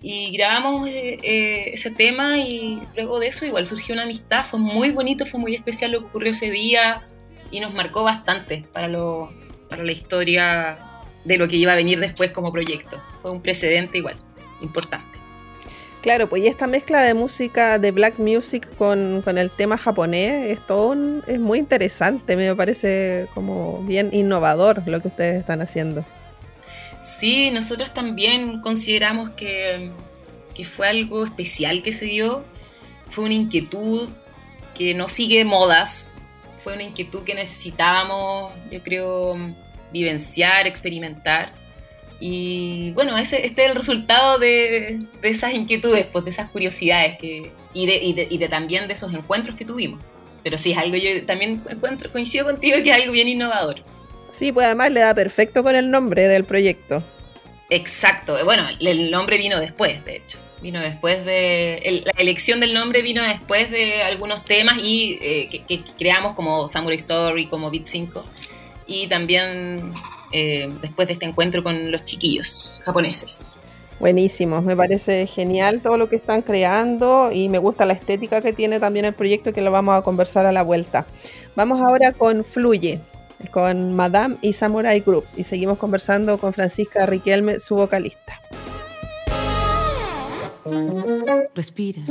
y 0.00 0.32
grabamos 0.36 0.88
eh, 0.88 1.18
eh, 1.22 1.70
ese 1.74 1.90
tema 1.90 2.38
y 2.38 2.80
luego 2.94 3.18
de 3.18 3.28
eso 3.28 3.44
igual 3.44 3.66
surgió 3.66 3.94
una 3.94 4.04
amistad, 4.04 4.44
fue 4.44 4.60
muy 4.60 4.90
bonito, 4.90 5.26
fue 5.26 5.40
muy 5.40 5.54
especial 5.54 5.92
lo 5.92 6.00
que 6.00 6.06
ocurrió 6.06 6.30
ese 6.32 6.50
día 6.50 7.02
y 7.50 7.60
nos 7.60 7.74
marcó 7.74 8.04
bastante 8.04 8.64
para, 8.72 8.88
lo, 8.88 9.32
para 9.68 9.84
la 9.84 9.92
historia 9.92 10.78
de 11.24 11.38
lo 11.38 11.48
que 11.48 11.56
iba 11.56 11.72
a 11.72 11.76
venir 11.76 11.98
después 11.98 12.30
como 12.30 12.52
proyecto. 12.52 13.02
Fue 13.22 13.30
un 13.30 13.42
precedente 13.42 13.98
igual, 13.98 14.16
importante. 14.60 15.18
Claro, 16.00 16.28
pues 16.28 16.44
y 16.44 16.46
esta 16.46 16.68
mezcla 16.68 17.02
de 17.02 17.12
música, 17.14 17.78
de 17.80 17.90
black 17.90 18.18
music 18.18 18.68
con, 18.76 19.20
con 19.22 19.36
el 19.36 19.50
tema 19.50 19.76
japonés, 19.76 20.52
es 20.52 20.64
todo 20.64 20.94
es 21.26 21.40
muy 21.40 21.58
interesante, 21.58 22.36
me 22.36 22.54
parece 22.54 23.26
como 23.34 23.82
bien 23.82 24.10
innovador 24.12 24.86
lo 24.86 25.00
que 25.00 25.08
ustedes 25.08 25.40
están 25.40 25.60
haciendo. 25.60 26.04
Sí, 27.02 27.50
nosotros 27.50 27.94
también 27.94 28.60
consideramos 28.60 29.30
que, 29.30 29.90
fue 30.64 30.88
algo 30.88 31.24
especial 31.24 31.82
que 31.82 31.92
se 31.92 32.06
dio, 32.06 32.44
fue 33.10 33.24
una 33.24 33.34
inquietud 33.34 34.08
que 34.74 34.92
no 34.94 35.06
sigue 35.06 35.44
modas, 35.44 36.10
fue 36.62 36.74
una 36.74 36.82
inquietud 36.82 37.22
que 37.22 37.34
necesitábamos, 37.34 38.52
yo 38.70 38.82
creo, 38.82 39.36
vivenciar, 39.92 40.66
experimentar. 40.66 41.52
Y 42.20 42.90
bueno, 42.92 43.16
ese, 43.16 43.46
este 43.46 43.64
es 43.64 43.70
el 43.70 43.76
resultado 43.76 44.38
de, 44.38 45.00
esas 45.22 45.54
inquietudes, 45.54 46.06
pues, 46.06 46.24
de 46.24 46.30
esas 46.30 46.50
curiosidades 46.50 47.18
que, 47.18 47.52
y, 47.72 47.86
de, 47.86 48.26
y, 48.28 48.38
de, 48.38 48.48
también 48.48 48.88
de 48.88 48.94
esos 48.94 49.14
encuentros 49.14 49.56
que 49.56 49.64
tuvimos. 49.64 50.00
Pero 50.42 50.58
sí, 50.58 50.72
es 50.72 50.78
algo, 50.78 50.96
yo 50.96 51.24
también 51.26 51.62
encuentro, 51.68 52.10
coincido 52.10 52.46
contigo 52.46 52.82
que 52.82 52.90
es 52.90 52.96
algo 52.96 53.12
bien 53.12 53.28
innovador. 53.28 53.76
Sí, 54.28 54.52
pues 54.52 54.66
además 54.66 54.92
le 54.92 55.00
da 55.00 55.14
perfecto 55.14 55.62
con 55.62 55.74
el 55.74 55.90
nombre 55.90 56.28
del 56.28 56.44
proyecto. 56.44 57.02
Exacto. 57.70 58.36
Bueno, 58.44 58.64
el 58.80 59.10
nombre 59.10 59.38
vino 59.38 59.58
después, 59.60 60.04
de 60.04 60.16
hecho. 60.16 60.38
Vino 60.60 60.80
después 60.80 61.24
de. 61.24 62.02
la 62.04 62.12
elección 62.20 62.58
del 62.58 62.74
nombre 62.74 63.02
vino 63.02 63.22
después 63.22 63.70
de 63.70 64.02
algunos 64.02 64.44
temas 64.44 64.78
y 64.78 65.18
eh, 65.22 65.64
que, 65.68 65.84
creamos 65.96 66.34
como 66.34 66.66
Samurai 66.66 66.96
Story, 66.96 67.46
como 67.46 67.70
Beat 67.70 67.86
5. 67.86 68.24
Y 68.86 69.06
también 69.06 69.92
eh, 70.32 70.68
después 70.80 71.06
de 71.08 71.14
este 71.14 71.26
encuentro 71.26 71.62
con 71.62 71.92
los 71.92 72.04
chiquillos 72.04 72.80
japoneses. 72.84 73.60
Buenísimo, 74.00 74.62
me 74.62 74.76
parece 74.76 75.26
genial 75.26 75.80
todo 75.80 75.96
lo 75.96 76.08
que 76.08 76.16
están 76.16 76.42
creando 76.42 77.30
y 77.32 77.48
me 77.48 77.58
gusta 77.58 77.84
la 77.84 77.94
estética 77.94 78.40
que 78.40 78.52
tiene 78.52 78.78
también 78.78 79.04
el 79.04 79.12
proyecto 79.12 79.52
que 79.52 79.60
lo 79.60 79.72
vamos 79.72 79.98
a 79.98 80.02
conversar 80.02 80.46
a 80.46 80.52
la 80.52 80.62
vuelta. 80.62 81.04
Vamos 81.56 81.80
ahora 81.80 82.12
con 82.12 82.44
Fluye, 82.44 83.00
con 83.50 83.94
Madame 83.94 84.36
y 84.42 84.52
Samurai 84.52 85.00
Group. 85.00 85.24
Y 85.36 85.44
seguimos 85.44 85.78
conversando 85.78 86.38
con 86.38 86.52
Francisca 86.52 87.06
Riquelme, 87.06 87.60
su 87.60 87.76
vocalista. 87.76 88.40
Respira 91.54 92.02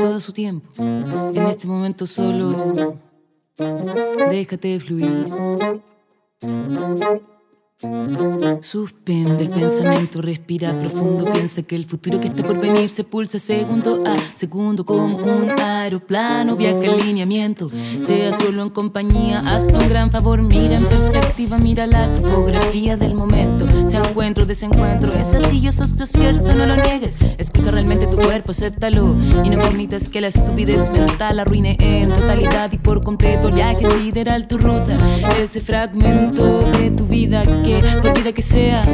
todo 0.00 0.20
su 0.20 0.32
tiempo. 0.32 0.68
En 0.78 1.46
este 1.46 1.66
momento 1.66 2.06
solo 2.06 2.96
déjate 4.28 4.78
fluir. 4.80 5.26
Suspende 8.62 9.42
el 9.42 9.50
pensamiento, 9.50 10.22
respira 10.22 10.78
profundo, 10.78 11.30
piensa 11.30 11.62
que 11.62 11.76
el 11.76 11.84
futuro 11.84 12.18
que 12.18 12.28
está 12.28 12.42
por 12.42 12.58
venir 12.58 12.88
se 12.88 13.04
pulsa 13.04 13.38
segundo 13.38 14.02
a 14.06 14.16
segundo 14.32 14.86
como 14.86 15.18
un 15.18 15.50
aeroplano, 15.60 16.56
viaja 16.56 16.86
en 16.86 16.96
lineamiento, 16.96 17.70
sea 18.00 18.32
solo 18.32 18.62
en 18.62 18.70
compañía, 18.70 19.40
hasta 19.40 19.76
un 19.76 19.90
gran 19.90 20.10
favor, 20.10 20.40
mira 20.40 20.76
en 20.76 20.86
perspectiva, 20.86 21.58
mira 21.58 21.86
la 21.86 22.14
topografía 22.14 22.96
del 22.96 23.12
momento, 23.12 23.66
sea 23.86 24.00
encuentro, 24.00 24.46
desencuentro, 24.46 25.12
es 25.12 25.34
así, 25.34 25.60
yo 25.60 25.70
sos 25.70 25.98
lo 25.98 26.06
cierto, 26.06 26.54
no 26.54 26.64
lo 26.64 26.76
niegues, 26.76 27.18
escucha 27.36 27.72
realmente 27.72 28.06
tu 28.06 28.16
cuerpo, 28.16 28.52
acéptalo 28.52 29.14
y 29.44 29.50
no 29.50 29.60
permitas 29.60 30.08
que 30.08 30.22
la 30.22 30.28
estupidez 30.28 30.88
mental 30.90 31.40
arruine 31.40 31.76
en 31.78 32.14
totalidad 32.14 32.72
y 32.72 32.78
por 32.78 33.04
completo 33.04 33.48
el 33.48 33.54
viaje 33.54 33.86
sideral 34.00 34.48
tu 34.48 34.56
ruta, 34.56 34.96
ese 35.38 35.60
fragmento 35.60 36.62
de 36.70 36.90
tu 36.90 37.04
vida 37.04 37.44
por 37.66 38.16
vida 38.16 38.32
que 38.32 38.42
sea, 38.42 38.84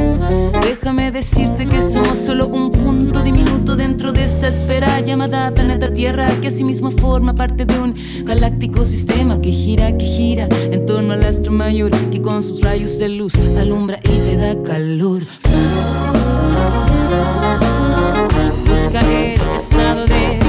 déjame 0.61 1.11
decirte 1.11 1.67
que 1.67 1.79
somos 1.79 2.17
solo 2.17 2.47
un 2.47 2.71
punto 2.71 3.21
diminuto 3.21 3.75
dentro 3.75 4.11
de 4.11 4.23
esta 4.23 4.47
esfera 4.47 4.99
llamada 4.99 5.53
planeta 5.53 5.93
Tierra, 5.93 6.27
que 6.41 6.47
asimismo 6.47 6.89
forma 6.89 7.35
parte 7.35 7.65
de 7.65 7.77
un 7.77 7.95
galáctico 8.25 8.83
sistema 8.83 9.39
que 9.39 9.51
gira, 9.51 9.95
que 9.95 10.05
gira 10.05 10.47
en 10.71 10.87
torno 10.87 11.13
al 11.13 11.23
astro 11.23 11.51
mayor, 11.51 11.91
que 12.09 12.19
con 12.19 12.41
sus 12.41 12.61
rayos 12.61 12.97
de 12.97 13.09
luz 13.09 13.35
alumbra 13.59 13.99
y 14.03 14.07
te 14.07 14.37
da 14.37 14.63
calor. 14.63 15.23
Busca 18.67 19.01
el 19.01 19.39
estado 19.55 20.05
de 20.07 20.42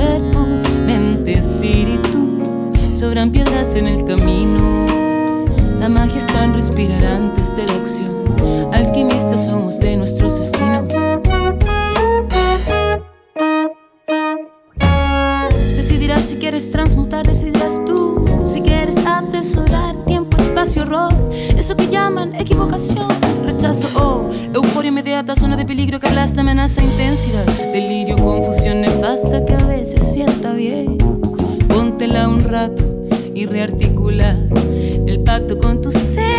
cuerpo, 0.00 0.46
mente, 0.86 1.34
espíritu. 1.34 2.40
Sobran 2.94 3.30
piedras 3.30 3.74
en 3.74 3.86
el 3.86 4.04
camino. 4.04 4.86
La 5.78 5.88
magia 5.88 6.18
está 6.18 6.44
en 6.44 6.54
respirar 6.54 7.04
antes 7.04 7.56
de 7.56 7.66
la 7.66 7.74
acción. 7.74 8.24
Alquimistas 8.72 9.46
somos 9.46 9.78
de 9.78 9.96
nuestros 9.96 10.38
destinos. 10.38 10.86
Decidirás 15.76 16.24
si 16.24 16.36
quieres 16.36 16.70
transmutar, 16.70 17.26
decidirás 17.26 17.82
tú. 17.84 18.24
Si 18.44 18.60
quieres 18.60 18.96
atesorar 19.06 19.96
tiempo, 20.06 20.36
espacio, 20.38 20.82
horror. 20.82 21.12
Eso 21.56 21.76
que 21.76 21.88
llaman 21.88 22.34
equivocación, 22.34 23.08
rechazo 23.44 23.88
o 23.98 24.09
euforia 24.80 24.88
inmediata, 24.88 25.36
zona 25.36 25.58
de 25.58 25.66
peligro 25.66 26.00
que 26.00 26.06
aplasta, 26.06 26.40
amenaza, 26.40 26.82
intensidad. 26.82 27.44
Delirio, 27.70 28.16
confusión 28.16 28.80
nefasta 28.80 29.44
que 29.44 29.52
a 29.52 29.66
veces 29.66 30.10
sienta 30.10 30.54
bien. 30.54 30.96
Póntela 31.68 32.26
un 32.26 32.40
rato 32.40 32.82
y 33.34 33.44
rearticula 33.44 34.38
el 35.06 35.20
pacto 35.22 35.58
con 35.58 35.82
tu 35.82 35.92
ser. 35.92 36.29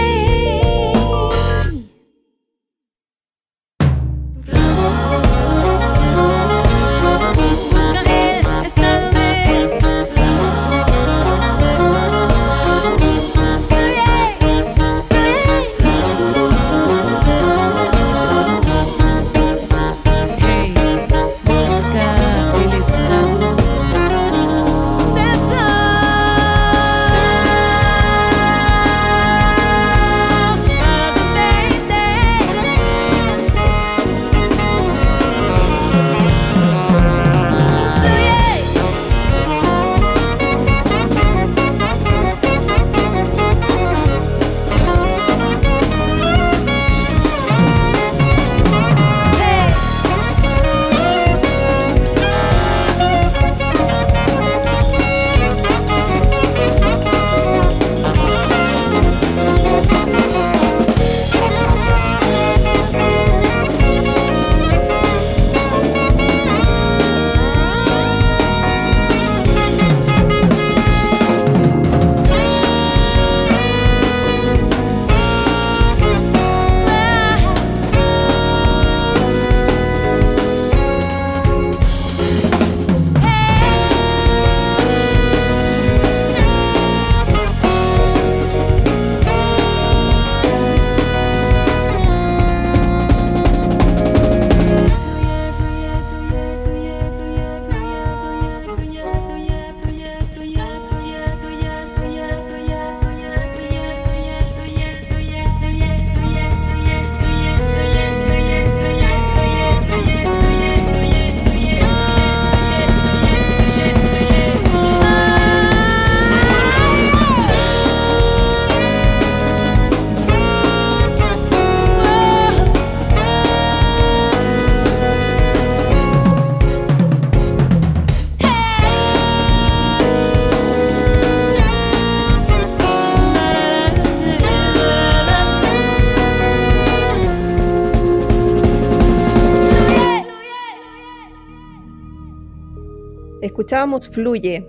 Escuchábamos 143.66 144.10
Fluye, 144.10 144.66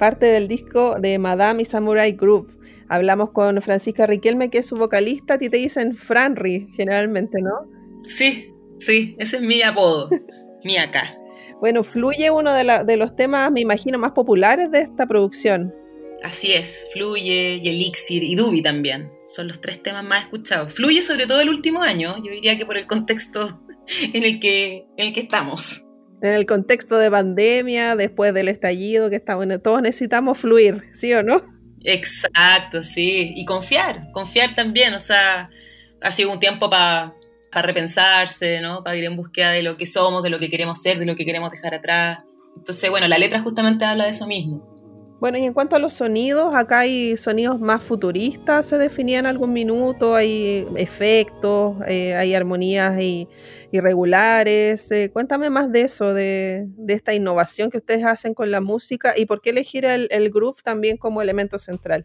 parte 0.00 0.26
del 0.26 0.48
disco 0.48 0.96
de 0.98 1.16
Madame 1.20 1.62
y 1.62 1.64
Samurai 1.64 2.10
Groove. 2.10 2.56
Hablamos 2.88 3.30
con 3.30 3.62
Francisca 3.62 4.04
Riquelme, 4.04 4.50
que 4.50 4.58
es 4.58 4.66
su 4.66 4.74
vocalista. 4.74 5.34
A 5.34 5.38
ti 5.38 5.48
te 5.48 5.58
dicen 5.58 5.94
Franri, 5.94 6.66
generalmente, 6.76 7.40
¿no? 7.40 7.52
Sí, 8.04 8.52
sí, 8.80 9.14
ese 9.20 9.36
es 9.36 9.42
mi 9.44 9.62
apodo, 9.62 10.10
mi 10.64 10.76
acá. 10.76 11.14
Bueno, 11.60 11.84
Fluye, 11.84 12.32
uno 12.32 12.52
de, 12.52 12.64
la- 12.64 12.82
de 12.82 12.96
los 12.96 13.14
temas, 13.14 13.52
me 13.52 13.60
imagino, 13.60 13.96
más 13.96 14.10
populares 14.10 14.72
de 14.72 14.80
esta 14.80 15.06
producción. 15.06 15.72
Así 16.24 16.52
es, 16.52 16.88
Fluye 16.92 17.60
y 17.62 17.68
Elixir 17.68 18.24
y 18.24 18.34
Dubi 18.34 18.60
también. 18.60 19.08
Son 19.28 19.46
los 19.46 19.60
tres 19.60 19.80
temas 19.84 20.02
más 20.02 20.24
escuchados. 20.24 20.72
Fluye 20.74 21.00
sobre 21.00 21.28
todo 21.28 21.40
el 21.42 21.48
último 21.48 21.80
año, 21.80 22.16
yo 22.16 22.32
diría 22.32 22.58
que 22.58 22.66
por 22.66 22.76
el 22.76 22.88
contexto 22.88 23.60
en 24.12 24.24
el 24.24 24.40
que, 24.40 24.84
en 24.96 25.06
el 25.06 25.12
que 25.12 25.20
estamos. 25.20 25.86
En 26.22 26.34
el 26.34 26.46
contexto 26.46 26.98
de 26.98 27.10
pandemia, 27.10 27.96
después 27.96 28.32
del 28.32 28.48
estallido, 28.48 29.10
que 29.10 29.16
está 29.16 29.34
bueno, 29.34 29.58
todos 29.58 29.82
necesitamos 29.82 30.38
fluir, 30.38 30.84
¿sí 30.92 31.12
o 31.14 31.22
no? 31.24 31.44
Exacto, 31.84 32.84
sí. 32.84 33.32
Y 33.34 33.44
confiar, 33.44 34.10
confiar 34.12 34.54
también. 34.54 34.94
O 34.94 35.00
sea, 35.00 35.50
ha 36.00 36.10
sido 36.12 36.30
un 36.30 36.38
tiempo 36.38 36.70
para 36.70 37.12
repensarse, 37.52 38.60
¿no? 38.60 38.84
Para 38.84 38.96
ir 38.96 39.04
en 39.04 39.16
búsqueda 39.16 39.50
de 39.50 39.62
lo 39.62 39.76
que 39.76 39.86
somos, 39.86 40.22
de 40.22 40.30
lo 40.30 40.38
que 40.38 40.48
queremos 40.48 40.80
ser, 40.80 41.00
de 41.00 41.06
lo 41.06 41.16
que 41.16 41.24
queremos 41.24 41.50
dejar 41.50 41.74
atrás. 41.74 42.20
Entonces, 42.56 42.88
bueno, 42.88 43.08
la 43.08 43.18
letra 43.18 43.40
justamente 43.40 43.84
habla 43.84 44.04
de 44.04 44.10
eso 44.10 44.28
mismo. 44.28 44.71
Bueno, 45.22 45.38
y 45.38 45.44
en 45.44 45.52
cuanto 45.52 45.76
a 45.76 45.78
los 45.78 45.92
sonidos, 45.92 46.52
acá 46.52 46.80
hay 46.80 47.16
sonidos 47.16 47.60
más 47.60 47.84
futuristas, 47.84 48.66
se 48.66 48.76
definían 48.76 49.24
algún 49.24 49.52
minuto, 49.52 50.16
hay 50.16 50.66
efectos, 50.76 51.76
eh, 51.86 52.16
hay 52.16 52.34
armonías 52.34 53.00
irregulares. 53.70 54.90
eh, 54.90 55.12
cuéntame 55.12 55.48
más 55.48 55.70
de 55.70 55.82
eso, 55.82 56.12
de, 56.12 56.64
de 56.66 56.94
esta 56.94 57.14
innovación 57.14 57.70
que 57.70 57.78
ustedes 57.78 58.04
hacen 58.04 58.34
con 58.34 58.50
la 58.50 58.60
música 58.60 59.14
y 59.16 59.26
por 59.26 59.42
qué 59.42 59.50
elegir 59.50 59.84
el, 59.84 60.08
el 60.10 60.28
groove 60.32 60.60
también 60.64 60.96
como 60.96 61.22
elemento 61.22 61.56
central. 61.56 62.04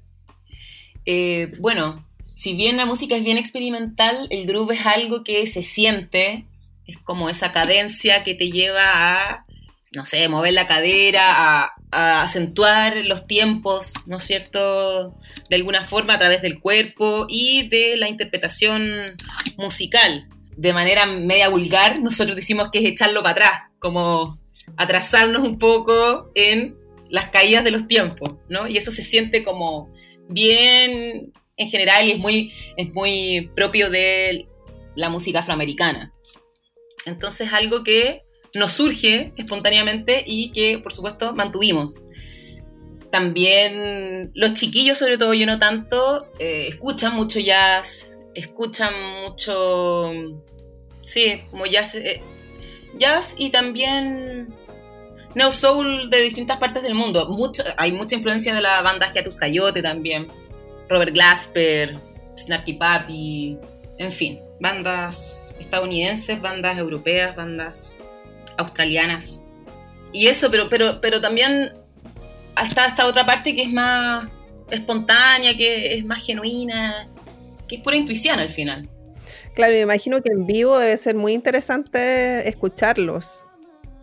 Eh, 1.03 1.53
bueno, 1.59 2.07
si 2.36 2.55
bien 2.55 2.78
la 2.78 2.86
música 2.86 3.15
es 3.15 3.24
bien 3.24 3.39
experimental, 3.39 4.28
el 4.30 4.45
groove 4.45 4.76
es 4.76 4.86
algo 4.86 5.24
que 5.24 5.47
se 5.47 5.63
siente, 5.63 6.45
es 6.86 6.99
como 6.99 7.32
esa 7.32 7.51
cadencia 7.51 8.22
que 8.22 8.36
te 8.36 8.51
lleva 8.51 8.84
a, 8.86 9.47
no 9.95 10.05
sé, 10.05 10.30
mover 10.30 10.53
la 10.53 10.68
cadera, 10.68 11.24
a, 11.63 11.76
a 11.91 12.21
acentuar 12.21 13.05
los 13.05 13.27
tiempos, 13.27 13.93
¿no 14.07 14.17
es 14.17 14.23
cierto?, 14.23 15.17
de 15.49 15.55
alguna 15.55 15.83
forma 15.83 16.15
a 16.15 16.19
través 16.19 16.41
del 16.41 16.59
cuerpo 16.59 17.25
y 17.29 17.67
de 17.69 17.97
la 17.97 18.09
interpretación 18.09 19.15
musical. 19.57 20.27
De 20.55 20.73
manera 20.73 21.05
media 21.05 21.49
vulgar, 21.49 21.99
nosotros 22.01 22.35
decimos 22.35 22.69
que 22.71 22.79
es 22.79 22.85
echarlo 22.85 23.23
para 23.23 23.31
atrás, 23.31 23.61
como 23.79 24.39
atrasarnos 24.75 25.43
un 25.43 25.59
poco 25.59 26.31
en 26.35 26.75
las 27.09 27.29
caídas 27.29 27.63
de 27.63 27.71
los 27.71 27.88
tiempos, 27.88 28.35
¿no? 28.49 28.67
Y 28.67 28.77
eso 28.77 28.91
se 28.91 29.01
siente 29.01 29.43
como 29.43 29.93
bien 30.27 31.31
en 31.55 31.69
general 31.69 32.05
y 32.05 32.11
es 32.11 32.19
muy, 32.19 32.51
es 32.75 32.93
muy 32.93 33.49
propio 33.55 33.89
de 33.89 34.47
la 34.95 35.09
música 35.09 35.39
afroamericana. 35.39 36.13
Entonces 37.05 37.53
algo 37.53 37.83
que 37.83 38.23
nos 38.58 38.74
surge 38.74 39.34
espontáneamente 39.38 40.24
y 40.26 40.51
que 40.51 40.80
por 40.80 40.93
supuesto 40.93 41.34
mantuvimos. 41.34 42.05
También 43.12 44.32
los 44.34 44.53
chiquillos, 44.53 44.97
sobre 44.97 45.18
todo 45.18 45.34
yo 45.34 45.45
no 45.45 45.60
tanto, 45.60 46.28
eh, 46.39 46.68
escuchan 46.70 47.16
mucho 47.16 47.39
jazz, 47.39 48.20
escuchan 48.34 48.93
mucho, 49.24 50.12
sí, 51.01 51.41
como 51.49 51.66
jazz, 51.66 51.95
eh, 51.95 52.22
jazz 52.97 53.36
y 53.38 53.49
también 53.49 54.53
neo 55.36 55.51
soul 55.51 56.10
de 56.10 56.22
distintas 56.22 56.58
partes 56.58 56.84
del 56.84 56.95
mundo. 56.95 57.30
Mucho, 57.30 57.64
hay 57.78 57.91
mucha 57.91 58.16
influencia 58.16 58.53
de 58.53 58.62
la 58.62 58.82
banda 58.82 59.12
Hiatus 59.12 59.38
Coyote 59.38 59.82
también, 59.82 60.28
Robert 60.89 61.14
Glasper, 61.14 61.97
Snarky 62.38 62.74
Papi, 62.74 63.58
en 63.97 64.12
fin, 64.12 64.39
bandas 64.60 65.55
estadounidenses, 65.60 66.41
bandas 66.41 66.78
europeas, 66.78 67.36
bandas 67.36 67.97
australianas. 68.58 69.43
Y 70.12 70.28
eso, 70.28 70.49
pero, 70.49 70.70
pero, 70.70 70.99
pero 71.01 71.22
también 71.22 71.74
está 72.64 72.86
esta 72.86 73.05
otra 73.05 73.26
parte 73.26 73.55
que 73.55 73.64
es 73.64 73.72
más 73.72 74.28
espontánea, 74.72 75.55
que 75.55 75.95
es 75.95 76.05
más 76.05 76.26
genuina, 76.26 77.08
que 77.68 77.76
es 77.76 77.82
pura 77.82 77.95
intuición 77.97 78.39
al 78.39 78.49
final. 78.49 78.89
Claro, 79.53 79.74
me 79.74 79.82
imagino 79.82 80.22
que 80.22 80.32
en 80.32 80.45
vivo 80.45 80.78
debe 80.78 80.95
ser 80.97 81.16
muy 81.16 81.34
interesante 81.34 82.47
escucharlos. 82.47 83.43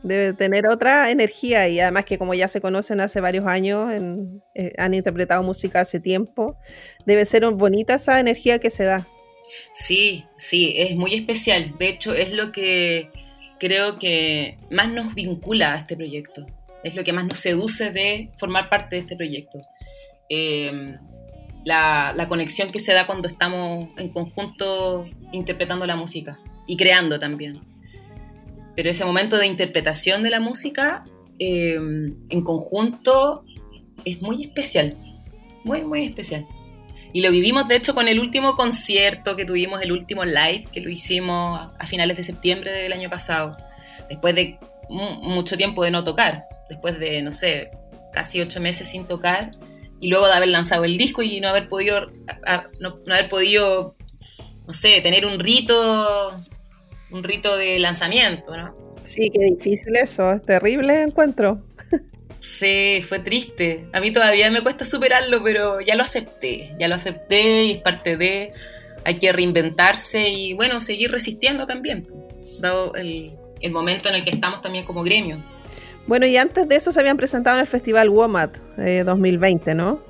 Debe 0.02 0.34
tener 0.34 0.66
otra 0.66 1.10
energía 1.10 1.66
y 1.68 1.80
además 1.80 2.04
que 2.04 2.18
como 2.18 2.34
ya 2.34 2.48
se 2.48 2.60
conocen 2.60 3.00
hace 3.00 3.20
varios 3.20 3.46
años, 3.46 3.90
eh, 4.54 4.72
han 4.76 4.92
interpretado 4.92 5.42
música 5.42 5.80
hace 5.80 5.98
tiempo, 5.98 6.58
debe 7.06 7.24
ser 7.24 7.48
bonita 7.50 7.94
esa 7.94 8.20
energía 8.20 8.58
que 8.58 8.70
se 8.70 8.84
da. 8.84 9.06
Sí, 9.72 10.26
sí, 10.36 10.74
es 10.76 10.96
muy 10.96 11.14
especial. 11.14 11.74
De 11.78 11.88
hecho, 11.88 12.14
es 12.14 12.32
lo 12.32 12.52
que 12.52 13.08
creo 13.64 13.98
que 13.98 14.58
más 14.70 14.90
nos 14.90 15.14
vincula 15.14 15.72
a 15.72 15.78
este 15.78 15.96
proyecto. 15.96 16.44
Es 16.82 16.94
lo 16.94 17.02
que 17.02 17.14
más 17.14 17.24
nos 17.24 17.38
seduce 17.38 17.90
de 17.90 18.28
formar 18.36 18.68
parte 18.68 18.96
de 18.96 19.00
este 19.00 19.16
proyecto. 19.16 19.62
Em, 20.28 20.98
la, 21.64 22.26
conexión 22.28 22.68
que 22.68 22.78
se 22.78 22.92
da 22.92 23.06
cuando 23.06 23.26
estamos 23.26 23.88
en 23.96 24.10
conjunto 24.10 25.08
interpretando 25.32 25.86
la 25.86 25.96
música 25.96 26.38
y 26.66 26.76
creando 26.76 27.18
también. 27.18 27.62
Pero 28.76 28.90
ese 28.90 29.06
momento 29.06 29.38
de 29.38 29.46
interpretación 29.46 30.22
de 30.22 30.30
la 30.30 30.40
música 30.40 31.02
em, 31.38 32.16
en 32.28 32.44
conjunto 32.44 33.46
es 34.04 34.20
muy 34.20 34.44
especial, 34.44 34.94
muy, 35.64 35.80
muy 35.82 36.04
especial. 36.04 36.46
Y 37.14 37.20
lo 37.20 37.30
vivimos 37.30 37.68
de 37.68 37.76
hecho 37.76 37.94
con 37.94 38.08
el 38.08 38.18
último 38.18 38.56
concierto 38.56 39.36
que 39.36 39.44
tuvimos, 39.44 39.80
el 39.80 39.92
último 39.92 40.24
live 40.24 40.66
que 40.72 40.80
lo 40.80 40.90
hicimos 40.90 41.70
a 41.78 41.86
finales 41.86 42.16
de 42.16 42.24
septiembre 42.24 42.72
del 42.72 42.92
año 42.92 43.08
pasado, 43.08 43.56
después 44.08 44.34
de 44.34 44.58
mucho 44.88 45.56
tiempo 45.56 45.84
de 45.84 45.92
no 45.92 46.02
tocar, 46.02 46.44
después 46.68 46.98
de, 46.98 47.22
no 47.22 47.30
sé, 47.30 47.70
casi 48.12 48.40
ocho 48.40 48.60
meses 48.60 48.88
sin 48.88 49.06
tocar 49.06 49.52
y 50.00 50.08
luego 50.08 50.26
de 50.26 50.32
haber 50.32 50.48
lanzado 50.48 50.82
el 50.82 50.98
disco 50.98 51.22
y 51.22 51.40
no 51.40 51.48
haber 51.48 51.68
podido, 51.68 52.10
no, 52.80 52.98
haber 53.08 53.28
podido, 53.28 53.94
no 54.66 54.72
sé, 54.72 55.00
tener 55.00 55.24
un 55.24 55.38
rito, 55.38 56.32
un 57.12 57.22
rito 57.22 57.56
de 57.56 57.78
lanzamiento, 57.78 58.56
¿no? 58.56 58.74
Sí, 59.04 59.30
qué 59.32 59.44
difícil 59.54 59.94
eso, 59.94 60.32
es 60.32 60.42
terrible 60.44 61.02
encuentro. 61.02 61.62
Sí, 62.44 63.02
fue 63.08 63.20
triste. 63.20 63.86
A 63.94 64.00
mí 64.00 64.12
todavía 64.12 64.50
me 64.50 64.60
cuesta 64.60 64.84
superarlo, 64.84 65.42
pero 65.42 65.80
ya 65.80 65.94
lo 65.94 66.02
acepté, 66.02 66.74
ya 66.78 66.88
lo 66.88 66.94
acepté 66.94 67.64
y 67.64 67.70
es 67.72 67.78
parte 67.80 68.18
de, 68.18 68.52
hay 69.02 69.16
que 69.16 69.32
reinventarse 69.32 70.28
y 70.28 70.52
bueno, 70.52 70.82
seguir 70.82 71.10
resistiendo 71.10 71.64
también, 71.64 72.06
dado 72.58 72.94
el, 72.96 73.32
el 73.62 73.72
momento 73.72 74.10
en 74.10 74.16
el 74.16 74.24
que 74.24 74.30
estamos 74.30 74.60
también 74.60 74.84
como 74.84 75.02
gremio. 75.02 75.42
Bueno, 76.06 76.26
y 76.26 76.36
antes 76.36 76.68
de 76.68 76.76
eso 76.76 76.92
se 76.92 77.00
habían 77.00 77.16
presentado 77.16 77.56
en 77.56 77.62
el 77.62 77.66
Festival 77.66 78.10
WOMAD 78.10 78.50
2020, 79.06 79.70
eh, 79.70 79.74
¿no? 79.74 80.02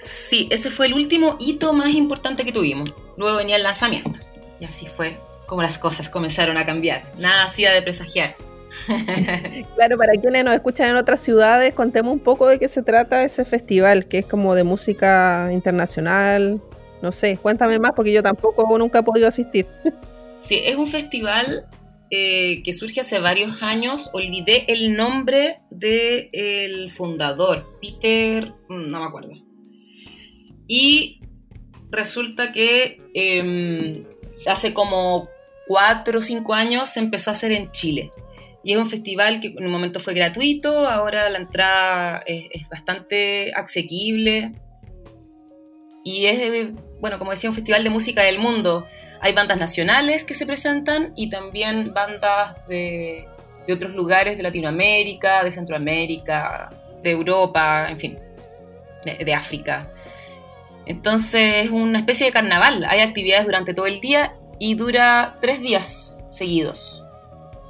Sí, 0.00 0.48
ese 0.50 0.70
fue 0.70 0.86
el 0.86 0.94
último 0.94 1.36
hito 1.38 1.74
más 1.74 1.90
importante 1.90 2.46
que 2.46 2.52
tuvimos. 2.52 2.94
Luego 3.18 3.36
venía 3.36 3.56
el 3.56 3.62
lanzamiento. 3.62 4.18
Y 4.58 4.64
así 4.64 4.86
fue 4.96 5.18
como 5.46 5.60
las 5.60 5.76
cosas 5.76 6.08
comenzaron 6.08 6.56
a 6.56 6.64
cambiar. 6.64 7.02
Nada 7.18 7.44
hacía 7.44 7.74
de 7.74 7.82
presagiar. 7.82 8.36
claro, 9.76 9.96
para 9.96 10.12
quienes 10.12 10.44
nos 10.44 10.54
escuchan 10.54 10.90
en 10.90 10.96
otras 10.96 11.20
ciudades, 11.20 11.72
contemos 11.72 12.12
un 12.12 12.20
poco 12.20 12.46
de 12.46 12.58
qué 12.58 12.68
se 12.68 12.82
trata 12.82 13.24
ese 13.24 13.44
festival, 13.44 14.06
que 14.06 14.18
es 14.18 14.26
como 14.26 14.54
de 14.54 14.64
música 14.64 15.50
internacional. 15.52 16.60
No 17.02 17.12
sé, 17.12 17.36
cuéntame 17.36 17.78
más 17.78 17.92
porque 17.94 18.12
yo 18.12 18.22
tampoco 18.22 18.78
nunca 18.78 19.00
he 19.00 19.02
podido 19.02 19.28
asistir. 19.28 19.66
sí, 20.38 20.60
es 20.64 20.76
un 20.76 20.86
festival 20.86 21.66
eh, 22.10 22.62
que 22.62 22.72
surge 22.74 23.00
hace 23.00 23.18
varios 23.18 23.62
años, 23.62 24.10
olvidé 24.12 24.66
el 24.68 24.94
nombre 24.94 25.60
del 25.70 26.92
fundador, 26.92 27.78
Peter, 27.80 28.52
mm, 28.68 28.88
no 28.88 29.00
me 29.00 29.06
acuerdo. 29.06 29.32
Y 30.66 31.20
resulta 31.90 32.52
que 32.52 32.98
em, 33.14 34.04
hace 34.46 34.74
como 34.74 35.28
cuatro 35.66 36.18
o 36.18 36.22
cinco 36.22 36.54
años 36.54 36.90
se 36.90 37.00
empezó 37.00 37.30
a 37.30 37.32
hacer 37.32 37.52
en 37.52 37.70
Chile. 37.72 38.10
Y 38.64 38.72
es 38.72 38.78
un 38.78 38.88
festival 38.88 39.40
que 39.40 39.48
en 39.48 39.66
un 39.66 39.70
momento 39.70 40.00
fue 40.00 40.14
gratuito, 40.14 40.88
ahora 40.88 41.28
la 41.28 41.38
entrada 41.38 42.22
es, 42.26 42.66
bastante 42.70 43.52
asequible. 43.54 44.52
Y 46.02 46.26
es, 46.26 46.72
bueno, 46.98 47.18
como 47.18 47.30
decía, 47.30 47.50
un 47.50 47.54
festival 47.54 47.84
de 47.84 47.90
música 47.90 48.22
del 48.22 48.38
mundo. 48.38 48.86
Hay 49.20 49.34
bandas 49.34 49.58
nacionales 49.58 50.24
que 50.24 50.34
se 50.34 50.46
presentan 50.46 51.12
y 51.14 51.28
también 51.28 51.92
bandas 51.92 52.66
de, 52.66 53.26
otros 53.70 53.94
lugares 53.94 54.38
de 54.38 54.42
Latinoamérica, 54.42 55.44
de 55.44 55.52
Centroamérica, 55.52 56.70
de 57.02 57.10
Europa, 57.10 57.86
en 57.90 58.00
fin, 58.00 58.18
de, 59.04 59.34
África. 59.34 59.90
Entonces 60.86 61.66
es 61.66 61.70
una 61.70 61.98
especie 61.98 62.26
de 62.26 62.32
carnaval. 62.32 62.86
Hay 62.88 63.00
actividades 63.00 63.44
durante 63.44 63.74
todo 63.74 63.86
el 63.86 64.00
día 64.00 64.36
y 64.58 64.74
dura 64.74 65.36
tres 65.40 65.60
días 65.60 66.24
seguidos. 66.30 66.93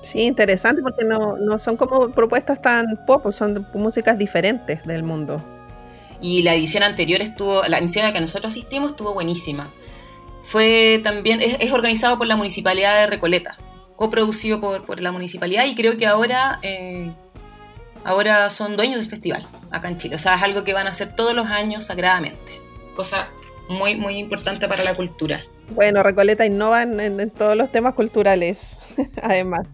Sí, 0.04 0.20
interesante 0.20 0.82
porque 0.82 1.04
no, 1.04 1.36
no, 1.38 1.58
son 1.58 1.76
como 1.76 2.10
propuestas 2.10 2.60
tan 2.60 3.04
pop, 3.06 3.32
son 3.32 3.66
músicas 3.72 4.18
diferentes 4.18 4.84
del 4.84 5.02
mundo. 5.02 5.42
Y 6.20 6.42
la 6.42 6.54
edición 6.54 6.82
anterior 6.82 7.22
estuvo, 7.22 7.62
la 7.64 7.78
edición 7.78 8.04
a 8.04 8.08
la 8.08 8.14
que 8.14 8.20
nosotros 8.20 8.52
asistimos 8.52 8.92
estuvo 8.92 9.14
buenísima 9.14 9.70
fue 10.44 11.00
también, 11.02 11.40
es, 11.40 11.72
organizado 11.72 12.18
por 12.18 12.26
la 12.26 12.36
Municipalidad 12.36 13.00
de 13.00 13.06
Recoleta, 13.06 13.56
coproducido 13.96 14.60
por, 14.60 14.84
por 14.84 15.00
la 15.00 15.10
Municipalidad 15.10 15.64
y 15.64 15.74
creo 15.74 15.96
que 15.96 16.06
ahora, 16.06 16.58
eh, 16.60 17.10
ahora 18.04 18.50
son 18.50 18.76
dueños 18.76 18.98
del 18.98 19.06
festival 19.06 19.46
acá 19.70 19.88
en 19.88 19.96
Chile. 19.96 20.16
O 20.16 20.18
sea, 20.18 20.36
es 20.36 20.42
algo 20.42 20.64
que 20.64 20.74
van 20.74 20.86
a 20.86 20.90
hacer 20.90 21.16
todos 21.16 21.34
los 21.34 21.46
años 21.46 21.84
sagradamente. 21.84 22.60
Cosa 22.94 23.28
muy, 23.70 23.94
muy 23.94 24.18
importante 24.18 24.68
para 24.68 24.84
la 24.84 24.94
cultura. 24.94 25.42
Bueno, 25.70 26.02
Recoleta 26.02 26.44
innova 26.44 26.82
en, 26.82 27.00
en 27.00 27.30
todos 27.30 27.56
los 27.56 27.72
temas 27.72 27.94
culturales, 27.94 28.82
además. 29.22 29.66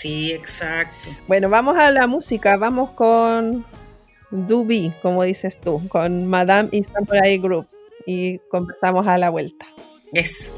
Sí, 0.00 0.32
exacto. 0.32 1.10
Bueno, 1.28 1.48
vamos 1.48 1.76
a 1.76 1.90
la 1.90 2.06
música, 2.06 2.56
vamos 2.56 2.90
con 2.90 3.64
Dubi, 4.30 4.92
como 5.02 5.22
dices 5.22 5.58
tú, 5.60 5.86
con 5.88 6.26
Madame 6.26 6.68
Istanbul 6.72 7.38
Group 7.40 7.66
y 8.04 8.38
conversamos 8.50 9.06
a 9.06 9.16
la 9.18 9.30
vuelta. 9.30 9.66
Yes. 10.12 10.52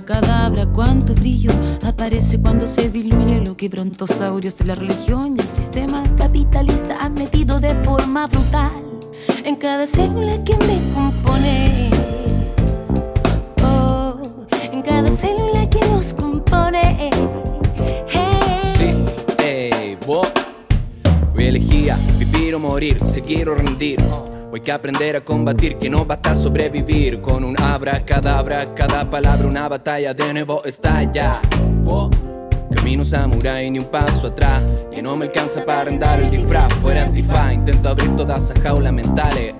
Abra 0.00 0.20
cadabra, 0.20 0.66
cuánto 0.66 1.14
brillo 1.14 1.50
aparece 1.84 2.40
cuando 2.40 2.66
se 2.66 2.88
diluye 2.88 3.38
lo 3.40 3.54
que 3.54 3.68
brontosaurios 3.68 4.56
de 4.56 4.64
la 4.64 4.74
religión 4.74 5.34
y 5.36 5.40
el 5.40 5.48
sistema 5.48 6.02
capitalista 6.16 6.96
han 7.00 7.14
metido 7.14 7.60
de 7.60 7.74
forma 7.84 8.26
brutal 8.26 8.70
en 9.44 9.56
cada 9.56 9.86
célula 9.86 10.42
que 10.42 10.56
me 10.56 10.78
compone. 10.94 11.90
Oh, 13.62 14.16
en 14.72 14.80
cada 14.82 15.10
célula 15.12 15.68
que 15.68 15.80
nos 15.80 16.14
compone. 16.14 17.10
Sí, 18.78 18.94
ey, 19.44 19.98
vos. 20.06 20.28
Hoy 21.36 21.44
elegía 21.44 21.98
vivir 22.18 22.54
o 22.54 22.58
morir, 22.58 22.98
si 23.04 23.20
quiero 23.20 23.54
rendir. 23.54 24.00
Hoy 24.52 24.60
que 24.60 24.72
aprender 24.72 25.14
a 25.14 25.20
combatir, 25.20 25.76
que 25.78 25.88
no 25.88 26.04
basta 26.04 26.34
sobrevivir 26.34 27.20
con 27.20 27.44
un 27.44 27.54
abracadabra, 27.60 28.74
cada 28.74 29.08
palabra 29.08 29.46
una 29.46 29.68
batalla 29.68 30.12
de 30.12 30.32
nuevo 30.32 30.64
estalla. 30.64 31.40
Oh, 31.86 32.10
camino 32.74 33.04
samurai 33.04 33.70
ni 33.70 33.78
un 33.78 33.84
paso 33.84 34.26
atrás, 34.26 34.66
que 34.90 35.00
no 35.00 35.16
me 35.16 35.26
alcanza 35.26 35.64
para 35.64 35.88
andar 35.88 36.20
el 36.20 36.30
disfraz 36.30 36.72
fuera 36.82 37.04
antifaz. 37.04 37.52
Intento 37.52 37.90
abrir 37.90 38.16
todas 38.16 38.42
esas 38.42 38.60
jaulas 38.60 38.92
mentales, 38.92 39.54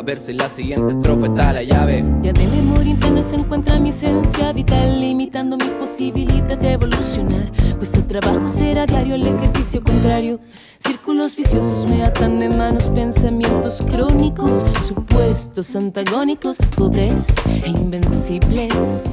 a 0.00 0.02
ver 0.02 0.18
si 0.18 0.32
la 0.32 0.48
siguiente 0.48 0.94
estrofa 0.94 1.26
está 1.26 1.52
la 1.52 1.62
llave. 1.62 2.02
Ya 2.22 2.32
de 2.32 2.46
memoria 2.46 2.92
interna 2.92 3.22
se 3.22 3.36
encuentra 3.36 3.78
mi 3.78 3.90
esencia 3.90 4.50
vital, 4.50 4.98
limitando 4.98 5.58
mi 5.58 5.66
posibilidad 5.78 6.56
de 6.56 6.72
evolucionar. 6.72 7.52
Pues 7.76 7.92
el 7.92 8.06
trabajo 8.06 8.48
será 8.48 8.86
diario, 8.86 9.16
el 9.16 9.26
ejercicio 9.26 9.82
contrario. 9.82 10.40
Círculos 10.78 11.36
viciosos 11.36 11.86
me 11.90 12.02
atan 12.02 12.40
de 12.40 12.48
manos, 12.48 12.84
pensamientos 12.84 13.82
crónicos, 13.90 14.64
supuestos 14.88 15.76
antagónicos, 15.76 16.56
pobres 16.78 17.26
e 17.46 17.68
invencibles. 17.68 19.04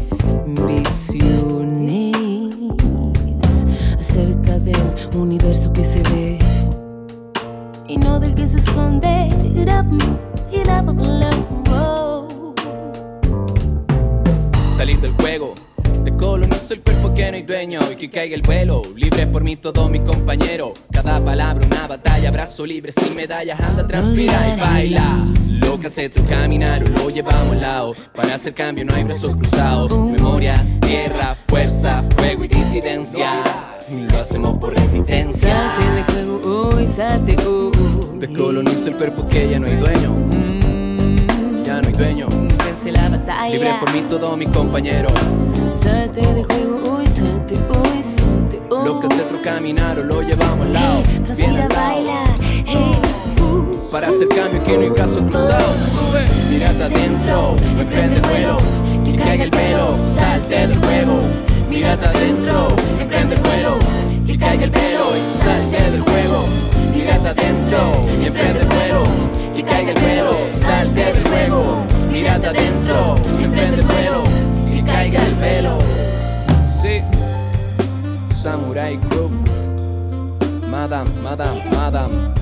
Visiones 0.68 2.16
acerca 4.00 4.58
del 4.58 4.78
universo 5.18 5.74
que 5.74 5.84
se 5.84 6.02
ve 6.04 6.40
y 7.90 7.98
no 7.98 8.22
del 8.22 8.34
que 8.36 8.48
se 8.48 8.60
esconde. 8.60 9.28
Salir 14.76 15.00
del 15.00 15.12
juego, 15.14 15.56
de 16.04 16.16
colonizo 16.16 16.74
el 16.74 16.82
cuerpo 16.82 17.14
que 17.14 17.32
no 17.32 17.38
hay 17.38 17.44
dueño 17.44 17.80
y 17.92 17.96
que 17.96 18.10
caiga 18.10 18.36
el 18.36 18.42
vuelo. 18.42 18.82
Libre 18.96 19.26
por 19.28 19.44
mí 19.44 19.56
todo 19.56 19.90
mi 19.90 20.02
compañero. 20.02 20.74
Cada 20.92 21.20
palabra 21.24 21.66
una 21.66 21.88
batalla, 21.88 22.30
brazo 22.32 22.66
libre 22.66 22.92
sin 22.92 23.16
medallas, 23.16 23.60
anda, 23.60 23.88
transpira 23.88 24.56
y 24.56 24.60
baila. 24.60 25.26
Lo 25.48 25.80
que 25.80 25.88
hace 25.88 26.10
tu 26.10 26.24
caminar 26.26 26.84
o 26.84 26.88
lo 26.90 27.10
llevamos 27.10 27.54
al 27.54 27.62
lado. 27.62 27.96
Para 28.14 28.36
hacer 28.36 28.54
cambio 28.54 28.86
no 28.86 28.94
hay 28.94 29.04
brazos 29.04 29.36
cruzados. 29.36 29.92
Memoria, 29.92 30.66
tierra, 30.82 31.38
fuerza, 31.48 32.04
fuego 32.18 32.44
y 32.44 32.50
disidencia. 32.50 33.44
Lo 33.90 34.20
hacemos 34.20 34.58
por 34.60 34.78
resistencia. 34.78 35.56
Salte 35.56 35.96
de 35.96 36.04
juego 36.04 36.70
hoy, 36.76 36.88
salte 36.88 37.38
hoy. 37.48 37.72
Descoloniza 38.20 38.90
el 38.90 38.96
cuerpo 38.96 39.28
que 39.28 39.50
ya 39.50 39.60
no 39.60 39.68
hay 39.68 39.76
dueño. 39.78 40.27
Dueño. 41.98 42.28
vence 42.66 42.92
la 42.92 43.10
batalla. 43.10 43.50
Libre 43.50 43.74
por 43.80 43.92
mí 43.92 44.02
todo 44.10 44.38
mi 44.38 44.46
compañero. 44.46 45.10
Salte 45.72 46.22
de 46.22 46.44
juego 46.44 46.98
hoy, 46.98 47.08
salte 47.08 47.56
hoy, 47.56 48.04
salte 48.04 48.62
hoy. 48.70 48.86
Lo 48.86 49.00
que 49.00 49.08
hace 49.08 49.22
otro 49.24 49.42
caminar 49.42 50.00
o 50.00 50.04
lo 50.04 50.22
llevamos 50.22 50.68
al 50.68 50.74
lado. 50.74 51.04
Bien 51.08 51.24
Transpira, 51.24 51.50
al 51.66 51.70
lado. 51.70 51.76
baila. 51.76 52.36
Hey, 52.66 53.00
uh. 53.42 53.92
Para 53.92 54.08
hacer 54.10 54.28
cambio 54.30 54.64
que 54.64 54.76
no 54.78 54.82
hay 54.84 54.90
brazos 54.90 55.24
cruzados. 55.24 55.76
Sube, 55.92 56.24
mírate 56.52 56.84
adentro, 56.84 57.56
emprende 57.80 58.16
el 58.18 58.22
vuelo. 58.22 58.58
Que 59.04 59.16
caiga 59.16 59.44
el 59.46 59.52
pelo, 59.52 59.96
salte 60.06 60.68
del 60.68 60.78
juego. 60.78 61.20
Mírate 61.70 62.06
adentro, 62.06 62.68
emprende 63.00 63.36
el 63.36 63.42
vuelo. 63.42 63.78
Que 64.26 64.38
caiga 64.38 64.66
el 64.66 64.72
pelo 64.72 65.06
y 65.16 65.44
salte 65.44 65.92
del 65.92 66.02
juego. 66.02 66.46
Mírate 66.94 67.28
adentro, 67.30 67.92
emprende 68.24 68.60
el 68.62 68.68
vuelo. 68.68 69.04
Que 69.58 69.64
caiga 69.64 69.90
el 69.92 70.00
pelo, 70.00 70.34
salte 70.54 71.14
del 71.14 71.28
juego. 71.28 71.84
Mírate 72.12 72.46
adentro, 72.46 73.16
emprende 73.42 73.78
el 73.78 73.88
vuelo. 73.88 74.24
Que 74.72 74.84
caiga 74.84 75.20
el 75.20 75.34
pelo. 75.34 75.80
Sí, 76.80 77.02
Samurai 78.30 78.98
Group. 79.10 79.50
Madam, 80.70 81.08
madam, 81.24 81.58
madam. 81.72 82.37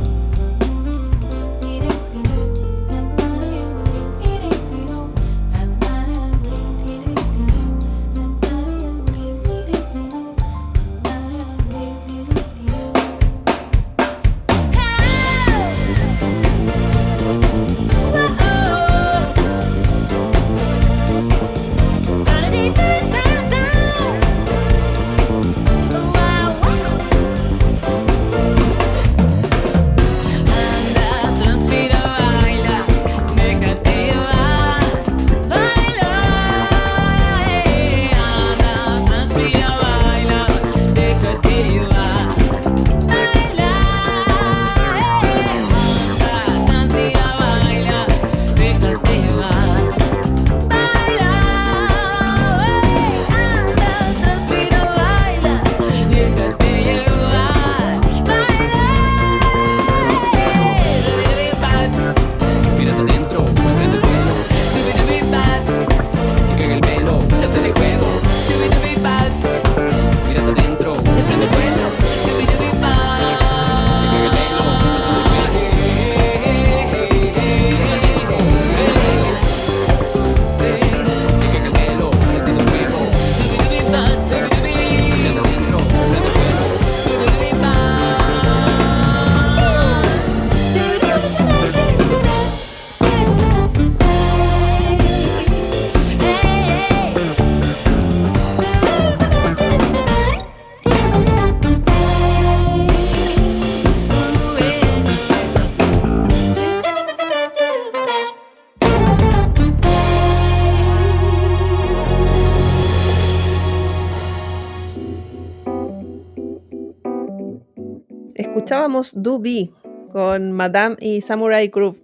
Do 119.13 119.39
Be 119.39 119.69
con 120.11 120.51
Madame 120.51 120.95
y 120.99 121.21
Samurai 121.21 121.67
Group. 121.67 122.01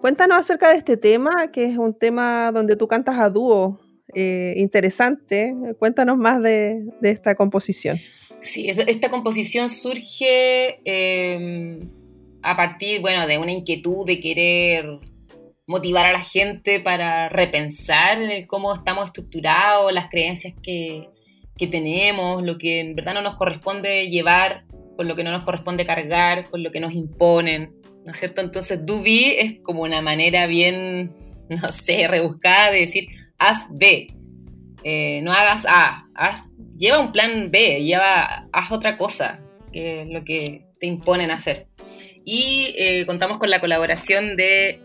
Cuéntanos 0.00 0.38
acerca 0.38 0.70
de 0.70 0.76
este 0.76 0.96
tema, 0.96 1.30
que 1.52 1.64
es 1.64 1.76
un 1.78 1.92
tema 1.98 2.52
donde 2.52 2.76
tú 2.76 2.86
cantas 2.88 3.18
a 3.18 3.30
dúo. 3.30 3.78
eh, 4.14 4.54
interesante. 4.56 5.54
Cuéntanos 5.78 6.16
más 6.16 6.40
de, 6.42 6.82
de 7.02 7.10
esta 7.10 7.34
composición. 7.34 7.98
Sí, 8.40 8.68
es- 8.70 8.78
esta 8.86 9.10
composición 9.10 9.68
surge 9.68 10.80
eh, 10.84 11.78
a 12.42 12.56
partir, 12.56 13.00
bueno, 13.02 13.26
de 13.26 13.36
una 13.38 13.52
inquietud 13.52 14.06
de 14.06 14.18
querer 14.20 14.86
motivar 15.66 16.06
a 16.06 16.12
la 16.12 16.20
gente 16.20 16.80
para 16.80 17.28
repensar 17.28 18.22
en 18.22 18.30
el 18.30 18.46
cómo 18.46 18.72
estamos 18.72 19.06
estructurados, 19.06 19.92
las 19.92 20.08
creencias 20.08 20.54
que, 20.62 21.10
que 21.58 21.66
tenemos, 21.66 22.42
lo 22.42 22.56
que 22.56 22.80
en 22.80 22.94
verdad 22.94 23.12
no 23.12 23.20
nos 23.20 23.36
corresponde 23.36 24.08
llevar, 24.08 24.64
con 24.98 25.06
lo 25.06 25.14
que 25.14 25.22
no 25.22 25.30
nos 25.30 25.44
corresponde 25.44 25.86
cargar, 25.86 26.50
con 26.50 26.64
lo 26.64 26.72
que 26.72 26.80
nos 26.80 26.92
imponen, 26.92 27.72
¿no 28.04 28.10
es 28.10 28.18
cierto? 28.18 28.40
Entonces, 28.40 28.84
do 28.84 29.00
be 29.00 29.40
es 29.40 29.60
como 29.62 29.82
una 29.82 30.02
manera 30.02 30.48
bien, 30.48 31.12
no 31.48 31.70
sé, 31.70 32.08
rebuscada 32.08 32.72
de 32.72 32.80
decir, 32.80 33.06
haz 33.38 33.68
B. 33.70 34.12
Eh, 34.82 35.20
no 35.22 35.32
hagas 35.32 35.66
A, 35.68 36.08
lleva 36.76 36.98
un 36.98 37.12
plan 37.12 37.48
B, 37.52 37.84
lleva, 37.84 38.48
haz 38.52 38.72
otra 38.72 38.96
cosa, 38.96 39.38
que 39.72 40.02
es 40.02 40.08
lo 40.08 40.24
que 40.24 40.64
te 40.80 40.88
imponen 40.88 41.30
hacer. 41.30 41.68
Y 42.24 42.74
eh, 42.76 43.06
contamos 43.06 43.38
con 43.38 43.50
la 43.50 43.60
colaboración 43.60 44.36
de 44.36 44.80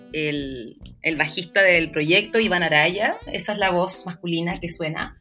bajista 1.18 1.64
del 1.64 1.90
proyecto, 1.90 2.40
Iván 2.40 2.62
Araya, 2.62 3.16
esa 3.32 3.54
es 3.54 3.58
la 3.58 3.72
voz 3.72 4.06
masculina 4.06 4.54
que 4.54 4.70
suena 4.70 5.18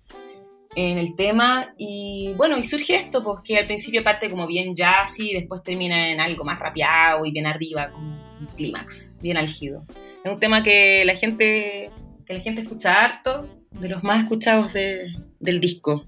en 0.74 0.98
el 0.98 1.14
tema 1.16 1.74
y 1.76 2.32
bueno, 2.36 2.58
y 2.58 2.64
surge 2.64 2.94
esto, 2.94 3.22
pues 3.22 3.40
que 3.44 3.58
al 3.58 3.66
principio 3.66 4.02
parte 4.02 4.30
como 4.30 4.46
bien 4.46 4.74
jazzy 4.74 5.30
y 5.30 5.34
después 5.34 5.62
termina 5.62 6.10
en 6.10 6.20
algo 6.20 6.44
más 6.44 6.58
rapeado 6.58 7.24
y 7.26 7.32
bien 7.32 7.46
arriba, 7.46 7.90
como 7.90 8.14
un 8.40 8.46
clímax, 8.56 9.18
bien 9.22 9.36
álgido. 9.36 9.84
Es 10.24 10.32
un 10.32 10.40
tema 10.40 10.62
que 10.62 11.04
la 11.04 11.14
gente, 11.14 11.90
que 12.26 12.34
la 12.34 12.40
gente 12.40 12.62
escucha 12.62 13.04
harto, 13.04 13.48
de 13.70 13.88
los 13.88 14.02
más 14.02 14.22
escuchados 14.22 14.72
del 14.72 15.60
disco. 15.60 16.04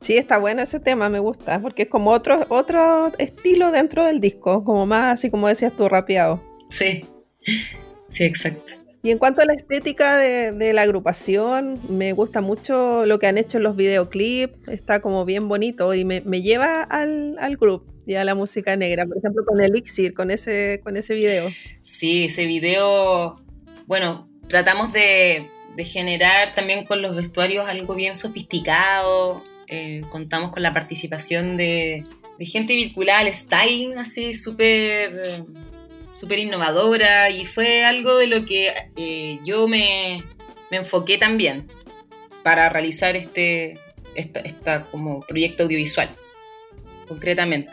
Sí, 0.00 0.16
está 0.16 0.38
bueno 0.38 0.62
ese 0.62 0.80
tema, 0.80 1.08
me 1.08 1.18
gusta, 1.18 1.60
porque 1.60 1.82
es 1.82 1.88
como 1.88 2.10
otro, 2.10 2.46
otro 2.48 3.12
estilo 3.18 3.70
dentro 3.70 4.04
del 4.04 4.20
disco, 4.20 4.64
como 4.64 4.86
más 4.86 5.14
así 5.14 5.30
como 5.30 5.48
decías 5.48 5.76
tú, 5.76 5.88
rapeado. 5.88 6.42
Sí, 6.70 7.04
sí, 8.08 8.24
exacto. 8.24 8.79
Y 9.02 9.10
en 9.10 9.18
cuanto 9.18 9.40
a 9.40 9.46
la 9.46 9.54
estética 9.54 10.18
de, 10.18 10.72
la 10.74 10.82
agrupación, 10.82 11.80
me 11.88 12.12
gusta 12.12 12.42
mucho 12.42 13.06
lo 13.06 13.18
que 13.18 13.26
han 13.26 13.38
hecho 13.38 13.56
en 13.56 13.64
los 13.64 13.74
videoclips, 13.74 14.68
está 14.68 15.00
como 15.00 15.24
bien 15.24 15.48
bonito 15.48 15.94
y 15.94 16.04
me, 16.04 16.20
lleva 16.42 16.82
al, 16.82 17.36
al 17.38 17.56
grupo 17.56 17.90
y 18.06 18.16
a 18.16 18.24
la 18.24 18.34
música 18.34 18.76
negra, 18.76 19.06
por 19.06 19.18
ejemplo 19.18 19.44
con 19.46 19.60
Elixir, 19.60 20.14
con 20.14 20.30
ese, 20.30 20.80
con 20.82 20.96
ese 20.96 21.14
video. 21.14 21.48
Sí, 21.82 22.24
ese 22.24 22.44
video, 22.44 23.40
bueno, 23.86 24.28
tratamos 24.48 24.92
de, 24.92 25.48
generar 25.78 26.54
también 26.54 26.84
con 26.84 27.00
los 27.00 27.16
vestuarios 27.16 27.66
algo 27.66 27.94
bien 27.94 28.14
sofisticado, 28.14 29.42
eh, 29.66 30.02
contamos 30.10 30.50
con 30.50 30.62
la 30.62 30.74
participación 30.74 31.56
de, 31.56 32.04
gente 32.40 32.74
vinculada 32.74 33.20
al 33.20 33.32
styling, 33.32 33.96
así 33.96 34.34
súper 34.34 35.22
súper 36.20 36.38
innovadora 36.38 37.30
y 37.30 37.46
fue 37.46 37.82
algo 37.82 38.18
de 38.18 38.26
lo 38.26 38.44
que 38.44 38.74
eh, 38.96 39.38
yo 39.42 39.66
me, 39.66 40.22
enfoqué 40.70 41.16
también 41.16 41.66
para 42.42 42.68
realizar 42.68 43.16
este 43.16 43.78
esta, 44.14 44.86
como 44.90 45.20
proyecto 45.22 45.62
audiovisual, 45.62 46.10
concretamente. 47.08 47.72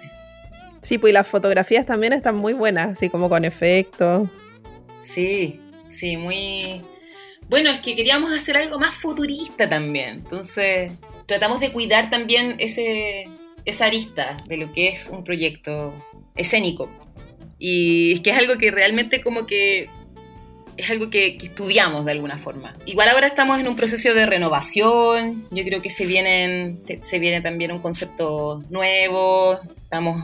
Sí, 0.81 0.97
pues 0.97 1.13
las 1.13 1.27
fotografías 1.27 1.85
también 1.85 2.13
están 2.13 2.37
muy 2.37 2.53
buenas, 2.53 2.93
así 2.93 3.09
como 3.09 3.27
con 3.27 3.43
efectos. 3.43 4.29
Sí, 4.99 5.59
sí, 5.89 6.15
muy... 6.15 6.81
Bueno, 7.49 7.69
es 7.71 7.81
que 7.81 7.95
queríamos 7.97 8.31
hacer 8.31 8.55
algo 8.55 8.79
más 8.79 8.95
futurista 8.95 9.67
también, 9.67 10.09
entonces 10.09 10.93
tratamos 11.25 11.59
de 11.59 11.73
cuidar 11.73 12.09
también 12.09 12.55
ese, 12.59 13.27
esa 13.65 13.87
arista 13.87 14.37
de 14.47 14.55
lo 14.55 14.71
que 14.71 14.87
es 14.87 15.09
un 15.09 15.25
proyecto 15.25 15.93
escénico. 16.35 16.89
Y 17.59 18.13
es 18.13 18.19
que 18.21 18.29
es 18.29 18.37
algo 18.37 18.57
que 18.57 18.71
realmente 18.71 19.21
como 19.21 19.47
que 19.47 19.89
es 20.77 20.91
algo 20.91 21.09
que, 21.09 21.37
estudiamos 21.41 22.05
de 22.05 22.11
alguna 22.11 22.37
forma. 22.37 22.75
Igual 22.85 23.09
ahora 23.09 23.27
estamos 23.27 23.59
en 23.59 23.67
un 23.67 23.75
proceso 23.75 24.13
de 24.13 24.25
renovación, 24.25 25.47
yo 25.49 25.63
creo 25.63 25.81
que 25.81 25.89
se, 25.89 26.05
vienen, 26.05 26.77
se, 26.77 27.19
viene 27.19 27.41
también 27.41 27.71
un 27.71 27.79
concepto 27.79 28.63
nuevo, 28.69 29.59
estamos 29.81 30.23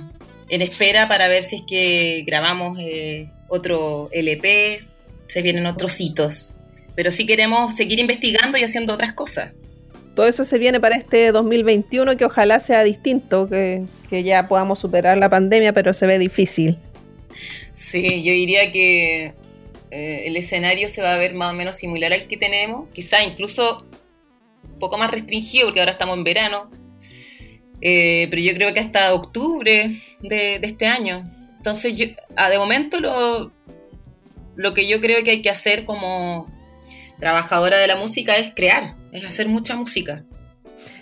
en 0.50 0.62
espera 0.62 1.08
para 1.08 1.28
ver 1.28 1.42
si 1.42 1.58
es 1.58 1.62
que 1.68 2.24
grabamos 2.26 2.78
eh, 2.80 3.28
otro 3.50 4.10
LP, 4.12 4.86
se 5.26 5.42
vienen 5.42 5.66
otros 5.66 6.00
hitos, 6.00 6.60
pero 6.96 7.10
sí 7.10 7.26
queremos 7.26 7.76
seguir 7.76 8.00
investigando 8.00 8.58
y 8.58 8.64
haciendo 8.64 8.94
otras 8.94 9.14
cosas. 9.14 9.54
Todo 10.14 10.28
eso 10.28 10.46
se 10.46 10.60
viene 10.60 10.80
para 10.80 10.96
este 10.96 11.32
2021 11.32 12.16
que 12.18 12.26
ojalá 12.26 12.60
sea 12.60 12.84
distinto, 12.84 13.50
que, 13.50 13.84
que 14.12 14.22
ya 14.22 14.48
podamos 14.48 14.78
superar 14.78 15.18
la 15.18 15.28
pandemia, 15.28 15.74
pero 15.74 15.92
se 15.96 16.06
ve 16.06 16.20
difícil. 16.20 16.78
Sí, 17.74 18.24
yo 18.24 18.32
diría 18.32 18.72
que 18.72 19.34
eh, 19.92 20.24
el 20.26 20.38
escenario 20.38 20.90
se 20.90 21.02
va 21.02 21.14
a 21.14 21.18
ver 21.18 21.34
más 21.34 21.52
o 21.52 21.56
menos 21.56 21.76
similar 21.76 22.14
al 22.14 22.28
que 22.28 22.38
tenemos, 22.38 22.90
quizá 22.90 23.24
incluso 23.24 23.86
un 24.64 24.80
poco 24.80 24.98
más 24.98 25.12
restringido 25.12 25.68
porque 25.68 25.80
ahora 25.80 25.92
estamos 25.92 26.18
en 26.18 26.24
verano, 26.24 26.72
eh, 27.82 28.28
pero 28.30 28.42
yo 28.42 28.54
creo 28.54 28.74
que 28.74 28.80
hasta 28.80 29.14
octubre 29.14 29.96
de, 30.22 30.60
este 30.64 30.88
año. 30.88 31.30
Entonces, 31.58 31.96
yo, 31.96 32.08
ah, 32.36 32.50
de 32.50 32.58
momento 32.58 33.00
lo, 33.00 33.52
lo 34.56 34.74
que 34.74 34.88
yo 34.88 35.00
creo 35.00 35.24
que 35.24 35.32
hay 35.32 35.42
que 35.42 35.50
hacer 35.50 35.86
como 35.86 36.52
trabajadora 37.20 37.78
de 37.78 37.88
la 37.88 37.96
música 37.96 38.36
es 38.38 38.54
crear, 38.56 38.96
es 39.12 39.24
hacer 39.26 39.48
mucha 39.48 39.76
música. 39.76 40.24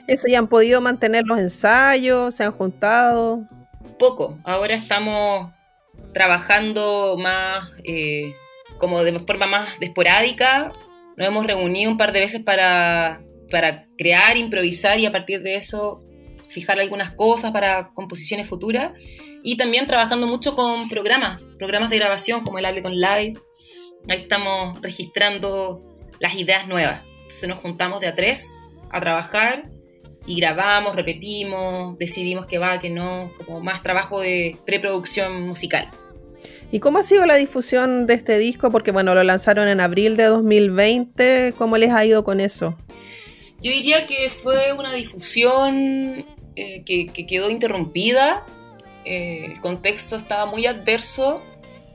Eso 0.07 0.27
ya 0.27 0.39
han 0.39 0.47
podido 0.47 0.81
mantener 0.81 1.23
los 1.25 1.39
ensayos, 1.39 2.35
se 2.35 2.43
han 2.43 2.51
juntado. 2.51 3.47
Poco, 3.97 4.37
ahora 4.43 4.75
estamos 4.75 5.51
trabajando 6.13 7.17
más, 7.17 7.69
eh, 7.83 8.33
como 8.77 9.03
de 9.03 9.17
forma 9.19 9.47
más 9.47 9.81
esporádica. 9.81 10.71
Nos 11.17 11.27
hemos 11.27 11.45
reunido 11.45 11.91
un 11.91 11.97
par 11.97 12.11
de 12.11 12.19
veces 12.19 12.41
para, 12.41 13.21
para 13.49 13.87
crear, 13.97 14.37
improvisar 14.37 14.99
y 14.99 15.05
a 15.05 15.11
partir 15.11 15.41
de 15.41 15.55
eso 15.55 16.01
fijar 16.49 16.79
algunas 16.79 17.11
cosas 17.15 17.51
para 17.51 17.89
composiciones 17.93 18.47
futuras. 18.47 18.91
Y 19.43 19.57
también 19.57 19.87
trabajando 19.87 20.27
mucho 20.27 20.55
con 20.55 20.87
programas, 20.89 21.45
programas 21.57 21.89
de 21.89 21.97
grabación 21.97 22.43
como 22.43 22.59
el 22.59 22.65
Ableton 22.65 22.95
Live. 22.95 23.39
Ahí 24.09 24.17
estamos 24.17 24.81
registrando 24.81 25.81
las 26.19 26.35
ideas 26.35 26.67
nuevas. 26.67 27.01
Entonces 27.21 27.49
nos 27.49 27.59
juntamos 27.59 28.01
de 28.01 28.07
a 28.07 28.15
tres 28.15 28.63
a 28.91 28.99
trabajar 28.99 29.69
y 30.25 30.35
grabamos, 30.35 30.95
repetimos, 30.95 31.97
decidimos 31.97 32.45
que 32.45 32.57
va, 32.57 32.79
que 32.79 32.89
no, 32.89 33.31
como 33.37 33.59
más 33.61 33.81
trabajo 33.81 34.21
de 34.21 34.57
preproducción 34.65 35.41
musical. 35.41 35.89
¿Y 36.71 36.79
cómo 36.79 36.99
ha 36.99 37.03
sido 37.03 37.25
la 37.25 37.35
difusión 37.35 38.07
de 38.07 38.13
este 38.13 38.37
disco? 38.37 38.71
Porque 38.71 38.91
bueno, 38.91 39.13
lo 39.13 39.23
lanzaron 39.23 39.67
en 39.67 39.81
abril 39.81 40.15
de 40.15 40.25
2020, 40.25 41.53
¿cómo 41.57 41.77
les 41.77 41.91
ha 41.91 42.05
ido 42.05 42.23
con 42.23 42.39
eso? 42.39 42.77
Yo 43.61 43.71
diría 43.71 44.07
que 44.07 44.29
fue 44.29 44.73
una 44.73 44.93
difusión 44.93 46.25
eh, 46.55 46.83
que, 46.85 47.07
quedó 47.27 47.49
interrumpida, 47.49 48.45
eh, 49.05 49.45
el 49.45 49.59
contexto 49.59 50.15
estaba 50.15 50.45
muy 50.45 50.65
adverso 50.65 51.43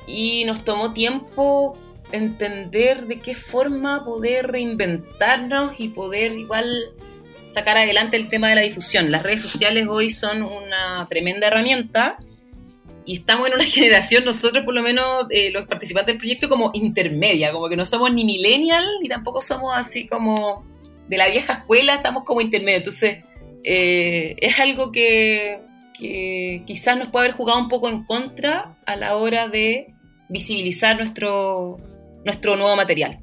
y 0.06 0.44
nos 0.44 0.64
tomó 0.64 0.92
tiempo 0.92 1.76
entender 2.12 3.06
de 3.06 3.18
qué 3.18 3.34
forma 3.34 4.04
poder 4.04 4.46
reinventarnos 4.48 5.80
y 5.80 5.88
poder 5.88 6.38
igual 6.38 6.92
sacar 7.56 7.78
adelante 7.78 8.18
el 8.18 8.28
tema 8.28 8.50
de 8.50 8.54
la 8.54 8.60
difusión. 8.60 9.10
Las 9.10 9.22
redes 9.22 9.40
sociales 9.40 9.86
hoy 9.88 10.10
son 10.10 10.42
una 10.42 11.06
tremenda 11.08 11.46
herramienta 11.46 12.18
y 13.06 13.14
estamos 13.16 13.48
en 13.48 13.54
una 13.54 13.64
generación, 13.78 14.26
nosotros 14.26 14.62
por 14.62 14.74
lo 14.74 14.82
menos, 14.82 15.24
eh, 15.30 15.50
los 15.52 15.66
participantes 15.66 16.12
del 16.12 16.18
proyecto, 16.18 16.50
como 16.50 16.70
intermedia, 16.74 17.52
como 17.52 17.70
que 17.70 17.76
no 17.76 17.86
somos 17.86 18.12
ni 18.12 18.26
millennial, 18.26 18.84
ni 19.00 19.08
tampoco 19.08 19.40
somos 19.40 19.74
así 19.74 20.06
como 20.06 20.66
de 21.08 21.16
la 21.16 21.30
vieja 21.30 21.54
escuela, 21.54 21.94
estamos 21.94 22.24
como 22.24 22.42
intermedio. 22.42 22.76
Entonces, 22.76 23.24
eh, 23.64 24.36
es 24.38 24.60
algo 24.60 24.92
que, 24.92 25.60
que 25.98 26.62
quizás 26.66 26.98
nos 26.98 27.08
puede 27.08 27.24
haber 27.24 27.38
jugado 27.38 27.58
un 27.58 27.68
poco 27.68 27.88
en 27.88 28.04
contra 28.04 28.76
a 28.84 28.96
la 28.96 29.16
hora 29.16 29.48
de 29.48 29.94
visibilizar 30.28 30.98
nuestro, 30.98 31.78
nuestro 32.22 32.58
nuevo 32.58 32.76
material. 32.76 33.20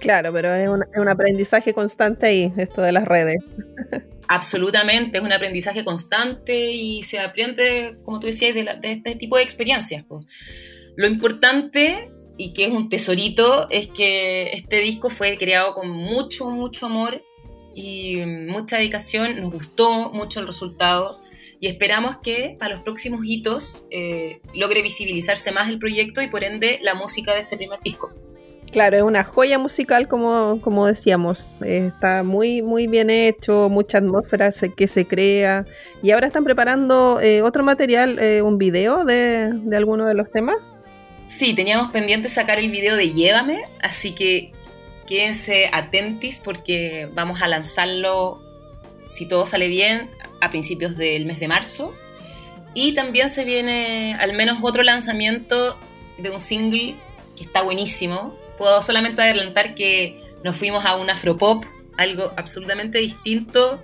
Claro, 0.00 0.32
pero 0.32 0.54
es 0.54 0.68
un, 0.68 1.08
aprendizaje 1.08 1.72
constante 1.72 2.26
ahí, 2.26 2.52
esto 2.56 2.82
de 2.82 2.92
las 2.92 3.04
redes. 3.04 3.38
Absolutamente, 4.28 5.18
es 5.18 5.24
un 5.24 5.32
aprendizaje 5.32 5.84
constante 5.84 6.72
y 6.72 7.02
se 7.02 7.18
aprende, 7.20 7.96
como 8.04 8.20
tú 8.20 8.26
decías, 8.26 8.54
de, 8.54 8.78
este 8.82 9.14
tipo 9.14 9.36
de 9.36 9.42
experiencias. 9.42 10.04
Lo 10.96 11.06
importante 11.06 12.10
y 12.36 12.52
que 12.52 12.66
es 12.66 12.72
un 12.72 12.88
tesorito 12.88 13.68
es 13.70 13.86
que 13.86 14.50
este 14.52 14.80
disco 14.80 15.10
fue 15.10 15.38
creado 15.38 15.74
con 15.74 15.88
mucho, 15.88 16.50
mucho 16.50 16.86
amor 16.86 17.22
y 17.74 18.16
mucha 18.26 18.76
dedicación. 18.78 19.40
Nos 19.40 19.52
gustó 19.52 20.10
mucho 20.10 20.40
el 20.40 20.46
resultado 20.46 21.18
y 21.60 21.68
esperamos 21.68 22.18
que 22.22 22.56
para 22.58 22.74
los 22.74 22.84
próximos 22.84 23.20
hitos 23.24 23.86
eh, 23.90 24.40
logre 24.54 24.82
visibilizarse 24.82 25.52
más 25.52 25.68
el 25.68 25.78
proyecto 25.78 26.20
y 26.20 26.28
por 26.28 26.44
ende 26.44 26.78
la 26.82 26.94
música 26.94 27.32
de 27.34 27.40
este 27.40 27.56
primer 27.56 27.80
disco. 27.80 28.12
Claro, 28.76 28.98
es 28.98 29.02
una 29.04 29.24
joya 29.24 29.58
musical, 29.58 30.06
como, 30.06 30.60
como 30.60 30.86
decíamos. 30.86 31.56
está 31.62 32.22
muy, 32.22 32.60
muy 32.60 32.86
bien 32.86 33.08
hecho, 33.08 33.70
mucha 33.70 33.96
atmósfera 33.96 34.50
que 34.76 34.86
se 34.86 35.06
crea. 35.06 35.64
Y 36.02 36.10
ahora 36.10 36.26
están 36.26 36.44
preparando 36.44 37.18
eh, 37.22 37.40
otro 37.40 37.64
material, 37.64 38.18
eh, 38.18 38.42
un 38.42 38.58
video 38.58 39.06
de, 39.06 39.48
de 39.50 39.76
alguno 39.78 40.04
de 40.04 40.12
los 40.12 40.30
temas. 40.30 40.56
Sí, 41.26 41.54
teníamos 41.54 41.90
pendiente 41.90 42.28
sacar 42.28 42.58
el 42.58 42.70
video 42.70 42.96
de 42.96 43.14
Llévame, 43.14 43.62
así 43.80 44.12
que 44.12 44.52
quédense 45.06 45.70
atentis 45.72 46.38
porque 46.38 47.08
vamos 47.14 47.40
a 47.40 47.48
lanzarlo, 47.48 48.42
si 49.08 49.26
todo 49.26 49.46
sale 49.46 49.68
bien, 49.68 50.10
a 50.42 50.50
principios 50.50 50.98
del 50.98 51.24
mes 51.24 51.40
de 51.40 51.48
marzo. 51.48 51.94
Y 52.74 52.92
también 52.92 53.30
se 53.30 53.46
viene 53.46 54.18
al 54.20 54.34
menos 54.34 54.58
otro 54.60 54.82
lanzamiento 54.82 55.78
de 56.18 56.28
un 56.28 56.38
single 56.38 56.94
que 57.38 57.44
está 57.44 57.62
buenísimo. 57.62 58.36
Puedo 58.56 58.80
solamente 58.82 59.22
adelantar 59.22 59.74
que 59.74 60.20
nos 60.44 60.56
fuimos 60.56 60.84
a 60.84 60.96
un 60.96 61.10
afropop, 61.10 61.64
algo 61.98 62.32
absolutamente 62.36 62.98
distinto, 62.98 63.82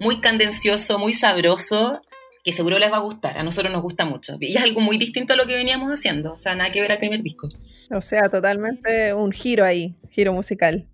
muy 0.00 0.20
candencioso, 0.20 0.98
muy 0.98 1.12
sabroso, 1.12 2.00
que 2.44 2.52
seguro 2.52 2.78
les 2.78 2.90
va 2.90 2.96
a 2.96 3.00
gustar. 3.00 3.38
A 3.38 3.42
nosotros 3.42 3.72
nos 3.72 3.82
gusta 3.82 4.04
mucho. 4.04 4.36
Y 4.40 4.56
es 4.56 4.62
algo 4.62 4.80
muy 4.80 4.98
distinto 4.98 5.32
a 5.32 5.36
lo 5.36 5.46
que 5.46 5.54
veníamos 5.54 5.90
haciendo, 5.90 6.32
o 6.32 6.36
sea, 6.36 6.54
nada 6.54 6.70
que 6.70 6.80
ver 6.80 6.92
al 6.92 6.98
primer 6.98 7.22
disco. 7.22 7.48
O 7.90 8.00
sea, 8.00 8.28
totalmente 8.28 9.14
un 9.14 9.32
giro 9.32 9.64
ahí, 9.64 9.94
giro 10.10 10.32
musical. 10.32 10.86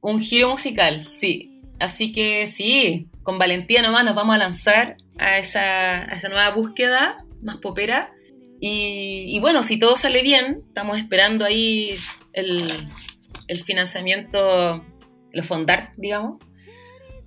Un 0.00 0.20
giro 0.20 0.48
musical, 0.48 1.00
sí. 1.00 1.60
Así 1.78 2.12
que 2.12 2.46
sí, 2.46 3.08
con 3.22 3.38
valentía 3.38 3.82
nomás 3.82 4.04
nos 4.04 4.14
vamos 4.14 4.34
a 4.36 4.38
lanzar 4.38 4.96
a 5.18 5.38
esa, 5.38 6.02
a 6.04 6.14
esa 6.14 6.28
nueva 6.28 6.50
búsqueda 6.50 7.24
más 7.42 7.56
popera. 7.58 8.12
Y, 8.60 9.26
y, 9.28 9.40
bueno, 9.40 9.62
si 9.62 9.78
todo 9.78 9.96
sale 9.96 10.22
bien, 10.22 10.62
estamos 10.66 10.98
esperando 10.98 11.44
ahí 11.44 11.94
el, 12.32 12.88
el 13.48 13.62
financiamiento, 13.62 14.84
los 15.32 15.46
fondar, 15.46 15.92
digamos. 15.96 16.42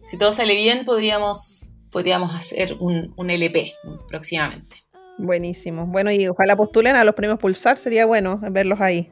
Si 0.10 0.18
todo 0.18 0.32
sale 0.32 0.56
bien, 0.56 0.86
podríamos, 0.86 1.70
podríamos 1.92 2.34
hacer 2.34 2.76
un, 2.80 3.14
un 3.18 3.30
LP 3.30 3.74
próximamente. 4.08 4.78
Buenísimo. 5.18 5.86
Bueno, 5.86 6.12
y 6.12 6.28
ojalá 6.28 6.56
postulen 6.56 6.96
a 6.96 7.04
los 7.04 7.16
premios 7.16 7.40
Pulsar, 7.40 7.78
sería 7.78 8.06
bueno 8.06 8.40
verlos 8.52 8.80
ahí. 8.82 9.12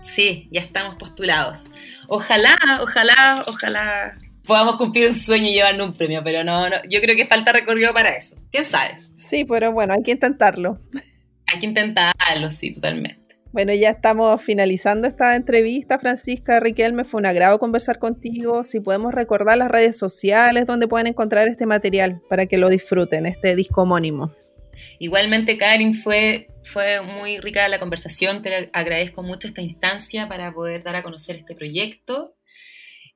Sí, 0.00 0.48
ya 0.52 0.60
estamos 0.60 0.96
postulados. 0.96 1.70
Ojalá, 2.06 2.56
ojalá, 2.80 3.42
ojalá 3.48 4.16
podamos 4.46 4.76
cumplir 4.76 5.08
un 5.08 5.14
sueño 5.14 5.48
y 5.48 5.54
llevarnos 5.54 5.88
un 5.88 5.96
premio, 5.96 6.22
pero 6.22 6.44
no, 6.44 6.68
no, 6.70 6.76
yo 6.88 7.00
creo 7.00 7.16
que 7.16 7.26
falta 7.26 7.52
recorrido 7.52 7.92
para 7.92 8.10
eso. 8.10 8.36
¿Quién 8.50 8.64
sabe? 8.64 9.02
Sí, 9.16 9.44
pero 9.44 9.72
bueno, 9.72 9.94
hay 9.94 10.02
que 10.02 10.12
intentarlo. 10.12 10.80
Hay 11.46 11.60
que 11.60 11.66
intentarlo, 11.66 12.50
sí, 12.50 12.72
totalmente. 12.72 13.26
Bueno, 13.52 13.72
ya 13.72 13.90
estamos 13.90 14.42
finalizando 14.42 15.08
esta 15.08 15.34
entrevista, 15.34 15.98
Francisca 15.98 16.60
Riquelme. 16.60 17.04
Fue 17.04 17.20
un 17.20 17.26
agrado 17.26 17.58
conversar 17.58 17.98
contigo. 17.98 18.64
Si 18.64 18.80
podemos 18.80 19.14
recordar 19.14 19.56
las 19.56 19.70
redes 19.70 19.96
sociales 19.96 20.66
donde 20.66 20.88
pueden 20.88 21.06
encontrar 21.06 21.48
este 21.48 21.64
material 21.64 22.20
para 22.28 22.46
que 22.46 22.58
lo 22.58 22.68
disfruten, 22.68 23.24
este 23.24 23.56
disco 23.56 23.82
homónimo. 23.82 24.34
Igualmente, 24.98 25.56
Karin, 25.56 25.94
fue, 25.94 26.48
fue 26.64 27.00
muy 27.00 27.38
rica 27.38 27.66
la 27.68 27.78
conversación. 27.78 28.42
Te 28.42 28.68
agradezco 28.72 29.22
mucho 29.22 29.48
esta 29.48 29.62
instancia 29.62 30.28
para 30.28 30.52
poder 30.52 30.82
dar 30.82 30.96
a 30.96 31.02
conocer 31.02 31.36
este 31.36 31.54
proyecto. 31.54 32.36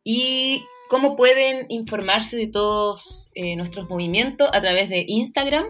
Y 0.02 0.64
cómo 0.88 1.16
pueden 1.16 1.66
informarse 1.68 2.36
de 2.36 2.46
todos 2.46 3.30
eh, 3.34 3.56
nuestros 3.56 3.88
movimientos 3.90 4.48
a 4.52 4.60
través 4.60 4.88
de 4.88 5.04
Instagram. 5.06 5.66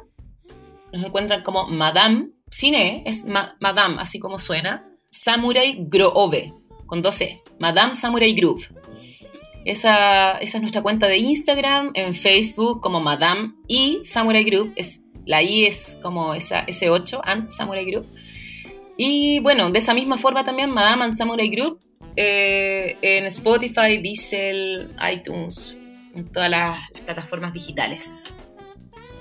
Nos 0.93 1.05
encuentran 1.05 1.43
como 1.43 1.67
Madame, 1.67 2.31
Cine, 2.51 3.03
es 3.07 3.25
ma 3.25 3.57
Madame, 3.61 3.97
así 4.01 4.19
como 4.19 4.39
suena, 4.39 4.87
Samurai 5.09 5.77
Groove, 5.89 6.53
con 6.87 7.01
12, 7.01 7.43
Madame 7.59 7.97
Samurai 7.97 8.33
Groove. 8.35 8.69
Esa, 9.65 10.33
esa, 10.39 10.59
es 10.59 10.61
nuestra 10.63 10.83
cuenta 10.83 11.07
de 11.07 11.19
Instagram, 11.19 11.91
en 11.95 12.15
Facebook 12.15 12.81
como 12.81 13.01
Madame 13.01 13.53
y 13.69 14.01
Samurai 14.05 14.43
Group, 14.43 14.73
es, 14.77 15.03
la 15.27 15.43
I 15.43 15.67
es 15.67 15.99
como 16.03 16.35
esa 16.35 16.67
S8, 16.67 17.21
and 17.25 17.51
Samurai 17.51 17.85
Group. 17.85 18.07
Y 18.97 19.39
bueno, 19.41 19.71
de 19.71 19.79
esa 19.79 19.95
misma 19.95 20.19
forma 20.19 20.45
también 20.45 20.71
Madame 20.71 21.05
and 21.05 21.13
Samurai 21.15 21.49
Group 21.49 21.81
eh, 22.17 22.99
en 23.03 23.27
Spotify, 23.27 23.99
Diesel, 23.99 24.91
iTunes, 25.13 25.77
en 26.15 26.31
todas 26.31 26.51
las 26.51 26.79
plataformas 27.05 27.53
digitales. 27.53 28.35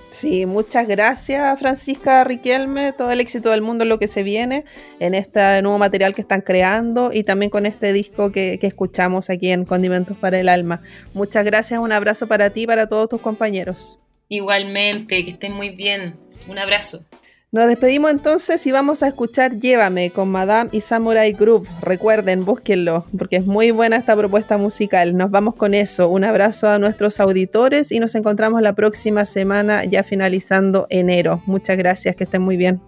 Sí, 0.10 0.48
muchas 0.48 0.88
gracias 0.88 1.60
Francisca 1.60 2.24
Riquelme, 2.24 2.94
todo 2.94 3.12
el 3.12 3.20
éxito 3.20 3.52
del 3.52 3.62
mundo 3.62 3.84
en 3.84 3.90
lo 3.90 4.00
que 4.00 4.08
se 4.08 4.24
viene, 4.24 4.66
en 5.00 5.14
este 5.14 5.62
nuevo 5.62 5.78
material 5.78 6.16
que 6.16 6.22
están 6.22 6.42
creando 6.42 7.12
y 7.14 7.24
también 7.24 7.52
con 7.52 7.68
este 7.68 7.94
disco 7.94 8.32
que, 8.32 8.58
que 8.60 8.68
escuchamos 8.68 9.30
aquí 9.30 9.52
en 9.52 9.66
Condimentos 9.66 10.18
para 10.18 10.40
el 10.40 10.50
Alma. 10.50 10.82
Muchas 11.14 11.46
gracias, 11.46 11.80
un 11.80 11.92
abrazo 11.92 12.28
para 12.28 12.50
ti 12.50 12.62
y 12.64 12.68
para 12.68 12.90
todos 12.90 13.08
tus 13.08 13.22
compañeros. 13.22 14.00
Igualmente, 14.30 15.26
que 15.26 15.32
estén 15.32 15.54
muy 15.54 15.70
bien. 15.70 16.16
Un 16.48 16.58
abrazo. 16.58 17.06
Nos 17.52 17.68
despedimos 17.68 18.12
entonces 18.12 18.68
y 18.68 18.72
vamos 18.72 19.02
a 19.02 19.08
escuchar 19.08 19.58
Llévame 19.58 20.12
con 20.12 20.30
Madame 20.30 20.70
y 20.72 20.82
Samurai 20.82 21.34
Groove. 21.34 21.68
Recuerden, 21.82 22.46
búsquenlo, 22.46 23.06
porque 23.18 23.38
es 23.38 23.46
muy 23.48 23.72
buena 23.72 23.98
esta 23.98 24.16
propuesta 24.16 24.60
musical. 24.60 25.18
Nos 25.18 25.32
vamos 25.32 25.56
con 25.56 25.74
eso. 25.74 26.10
Un 26.10 26.26
abrazo 26.26 26.70
a 26.70 26.78
nuestros 26.78 27.20
auditores 27.20 27.92
y 27.92 28.00
nos 28.00 28.14
encontramos 28.14 28.62
la 28.62 28.74
próxima 28.74 29.26
semana, 29.26 29.84
ya 29.84 30.04
finalizando 30.04 30.86
enero. 30.92 31.42
Muchas 31.48 31.76
gracias, 31.76 32.16
que 32.16 32.26
estén 32.26 32.44
muy 32.44 32.56
bien. 32.56 32.82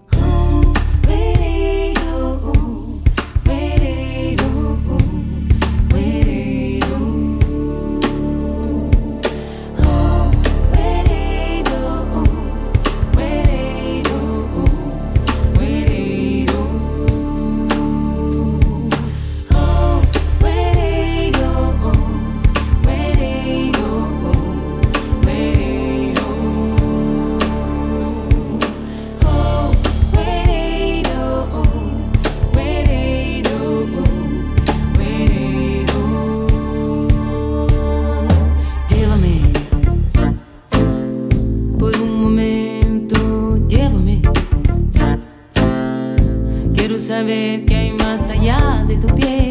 Saber 47.11 47.65
que 47.65 47.75
hay 47.75 47.91
más 47.91 48.29
allá 48.29 48.85
de 48.87 48.95
tu 48.95 49.13
piel. 49.13 49.50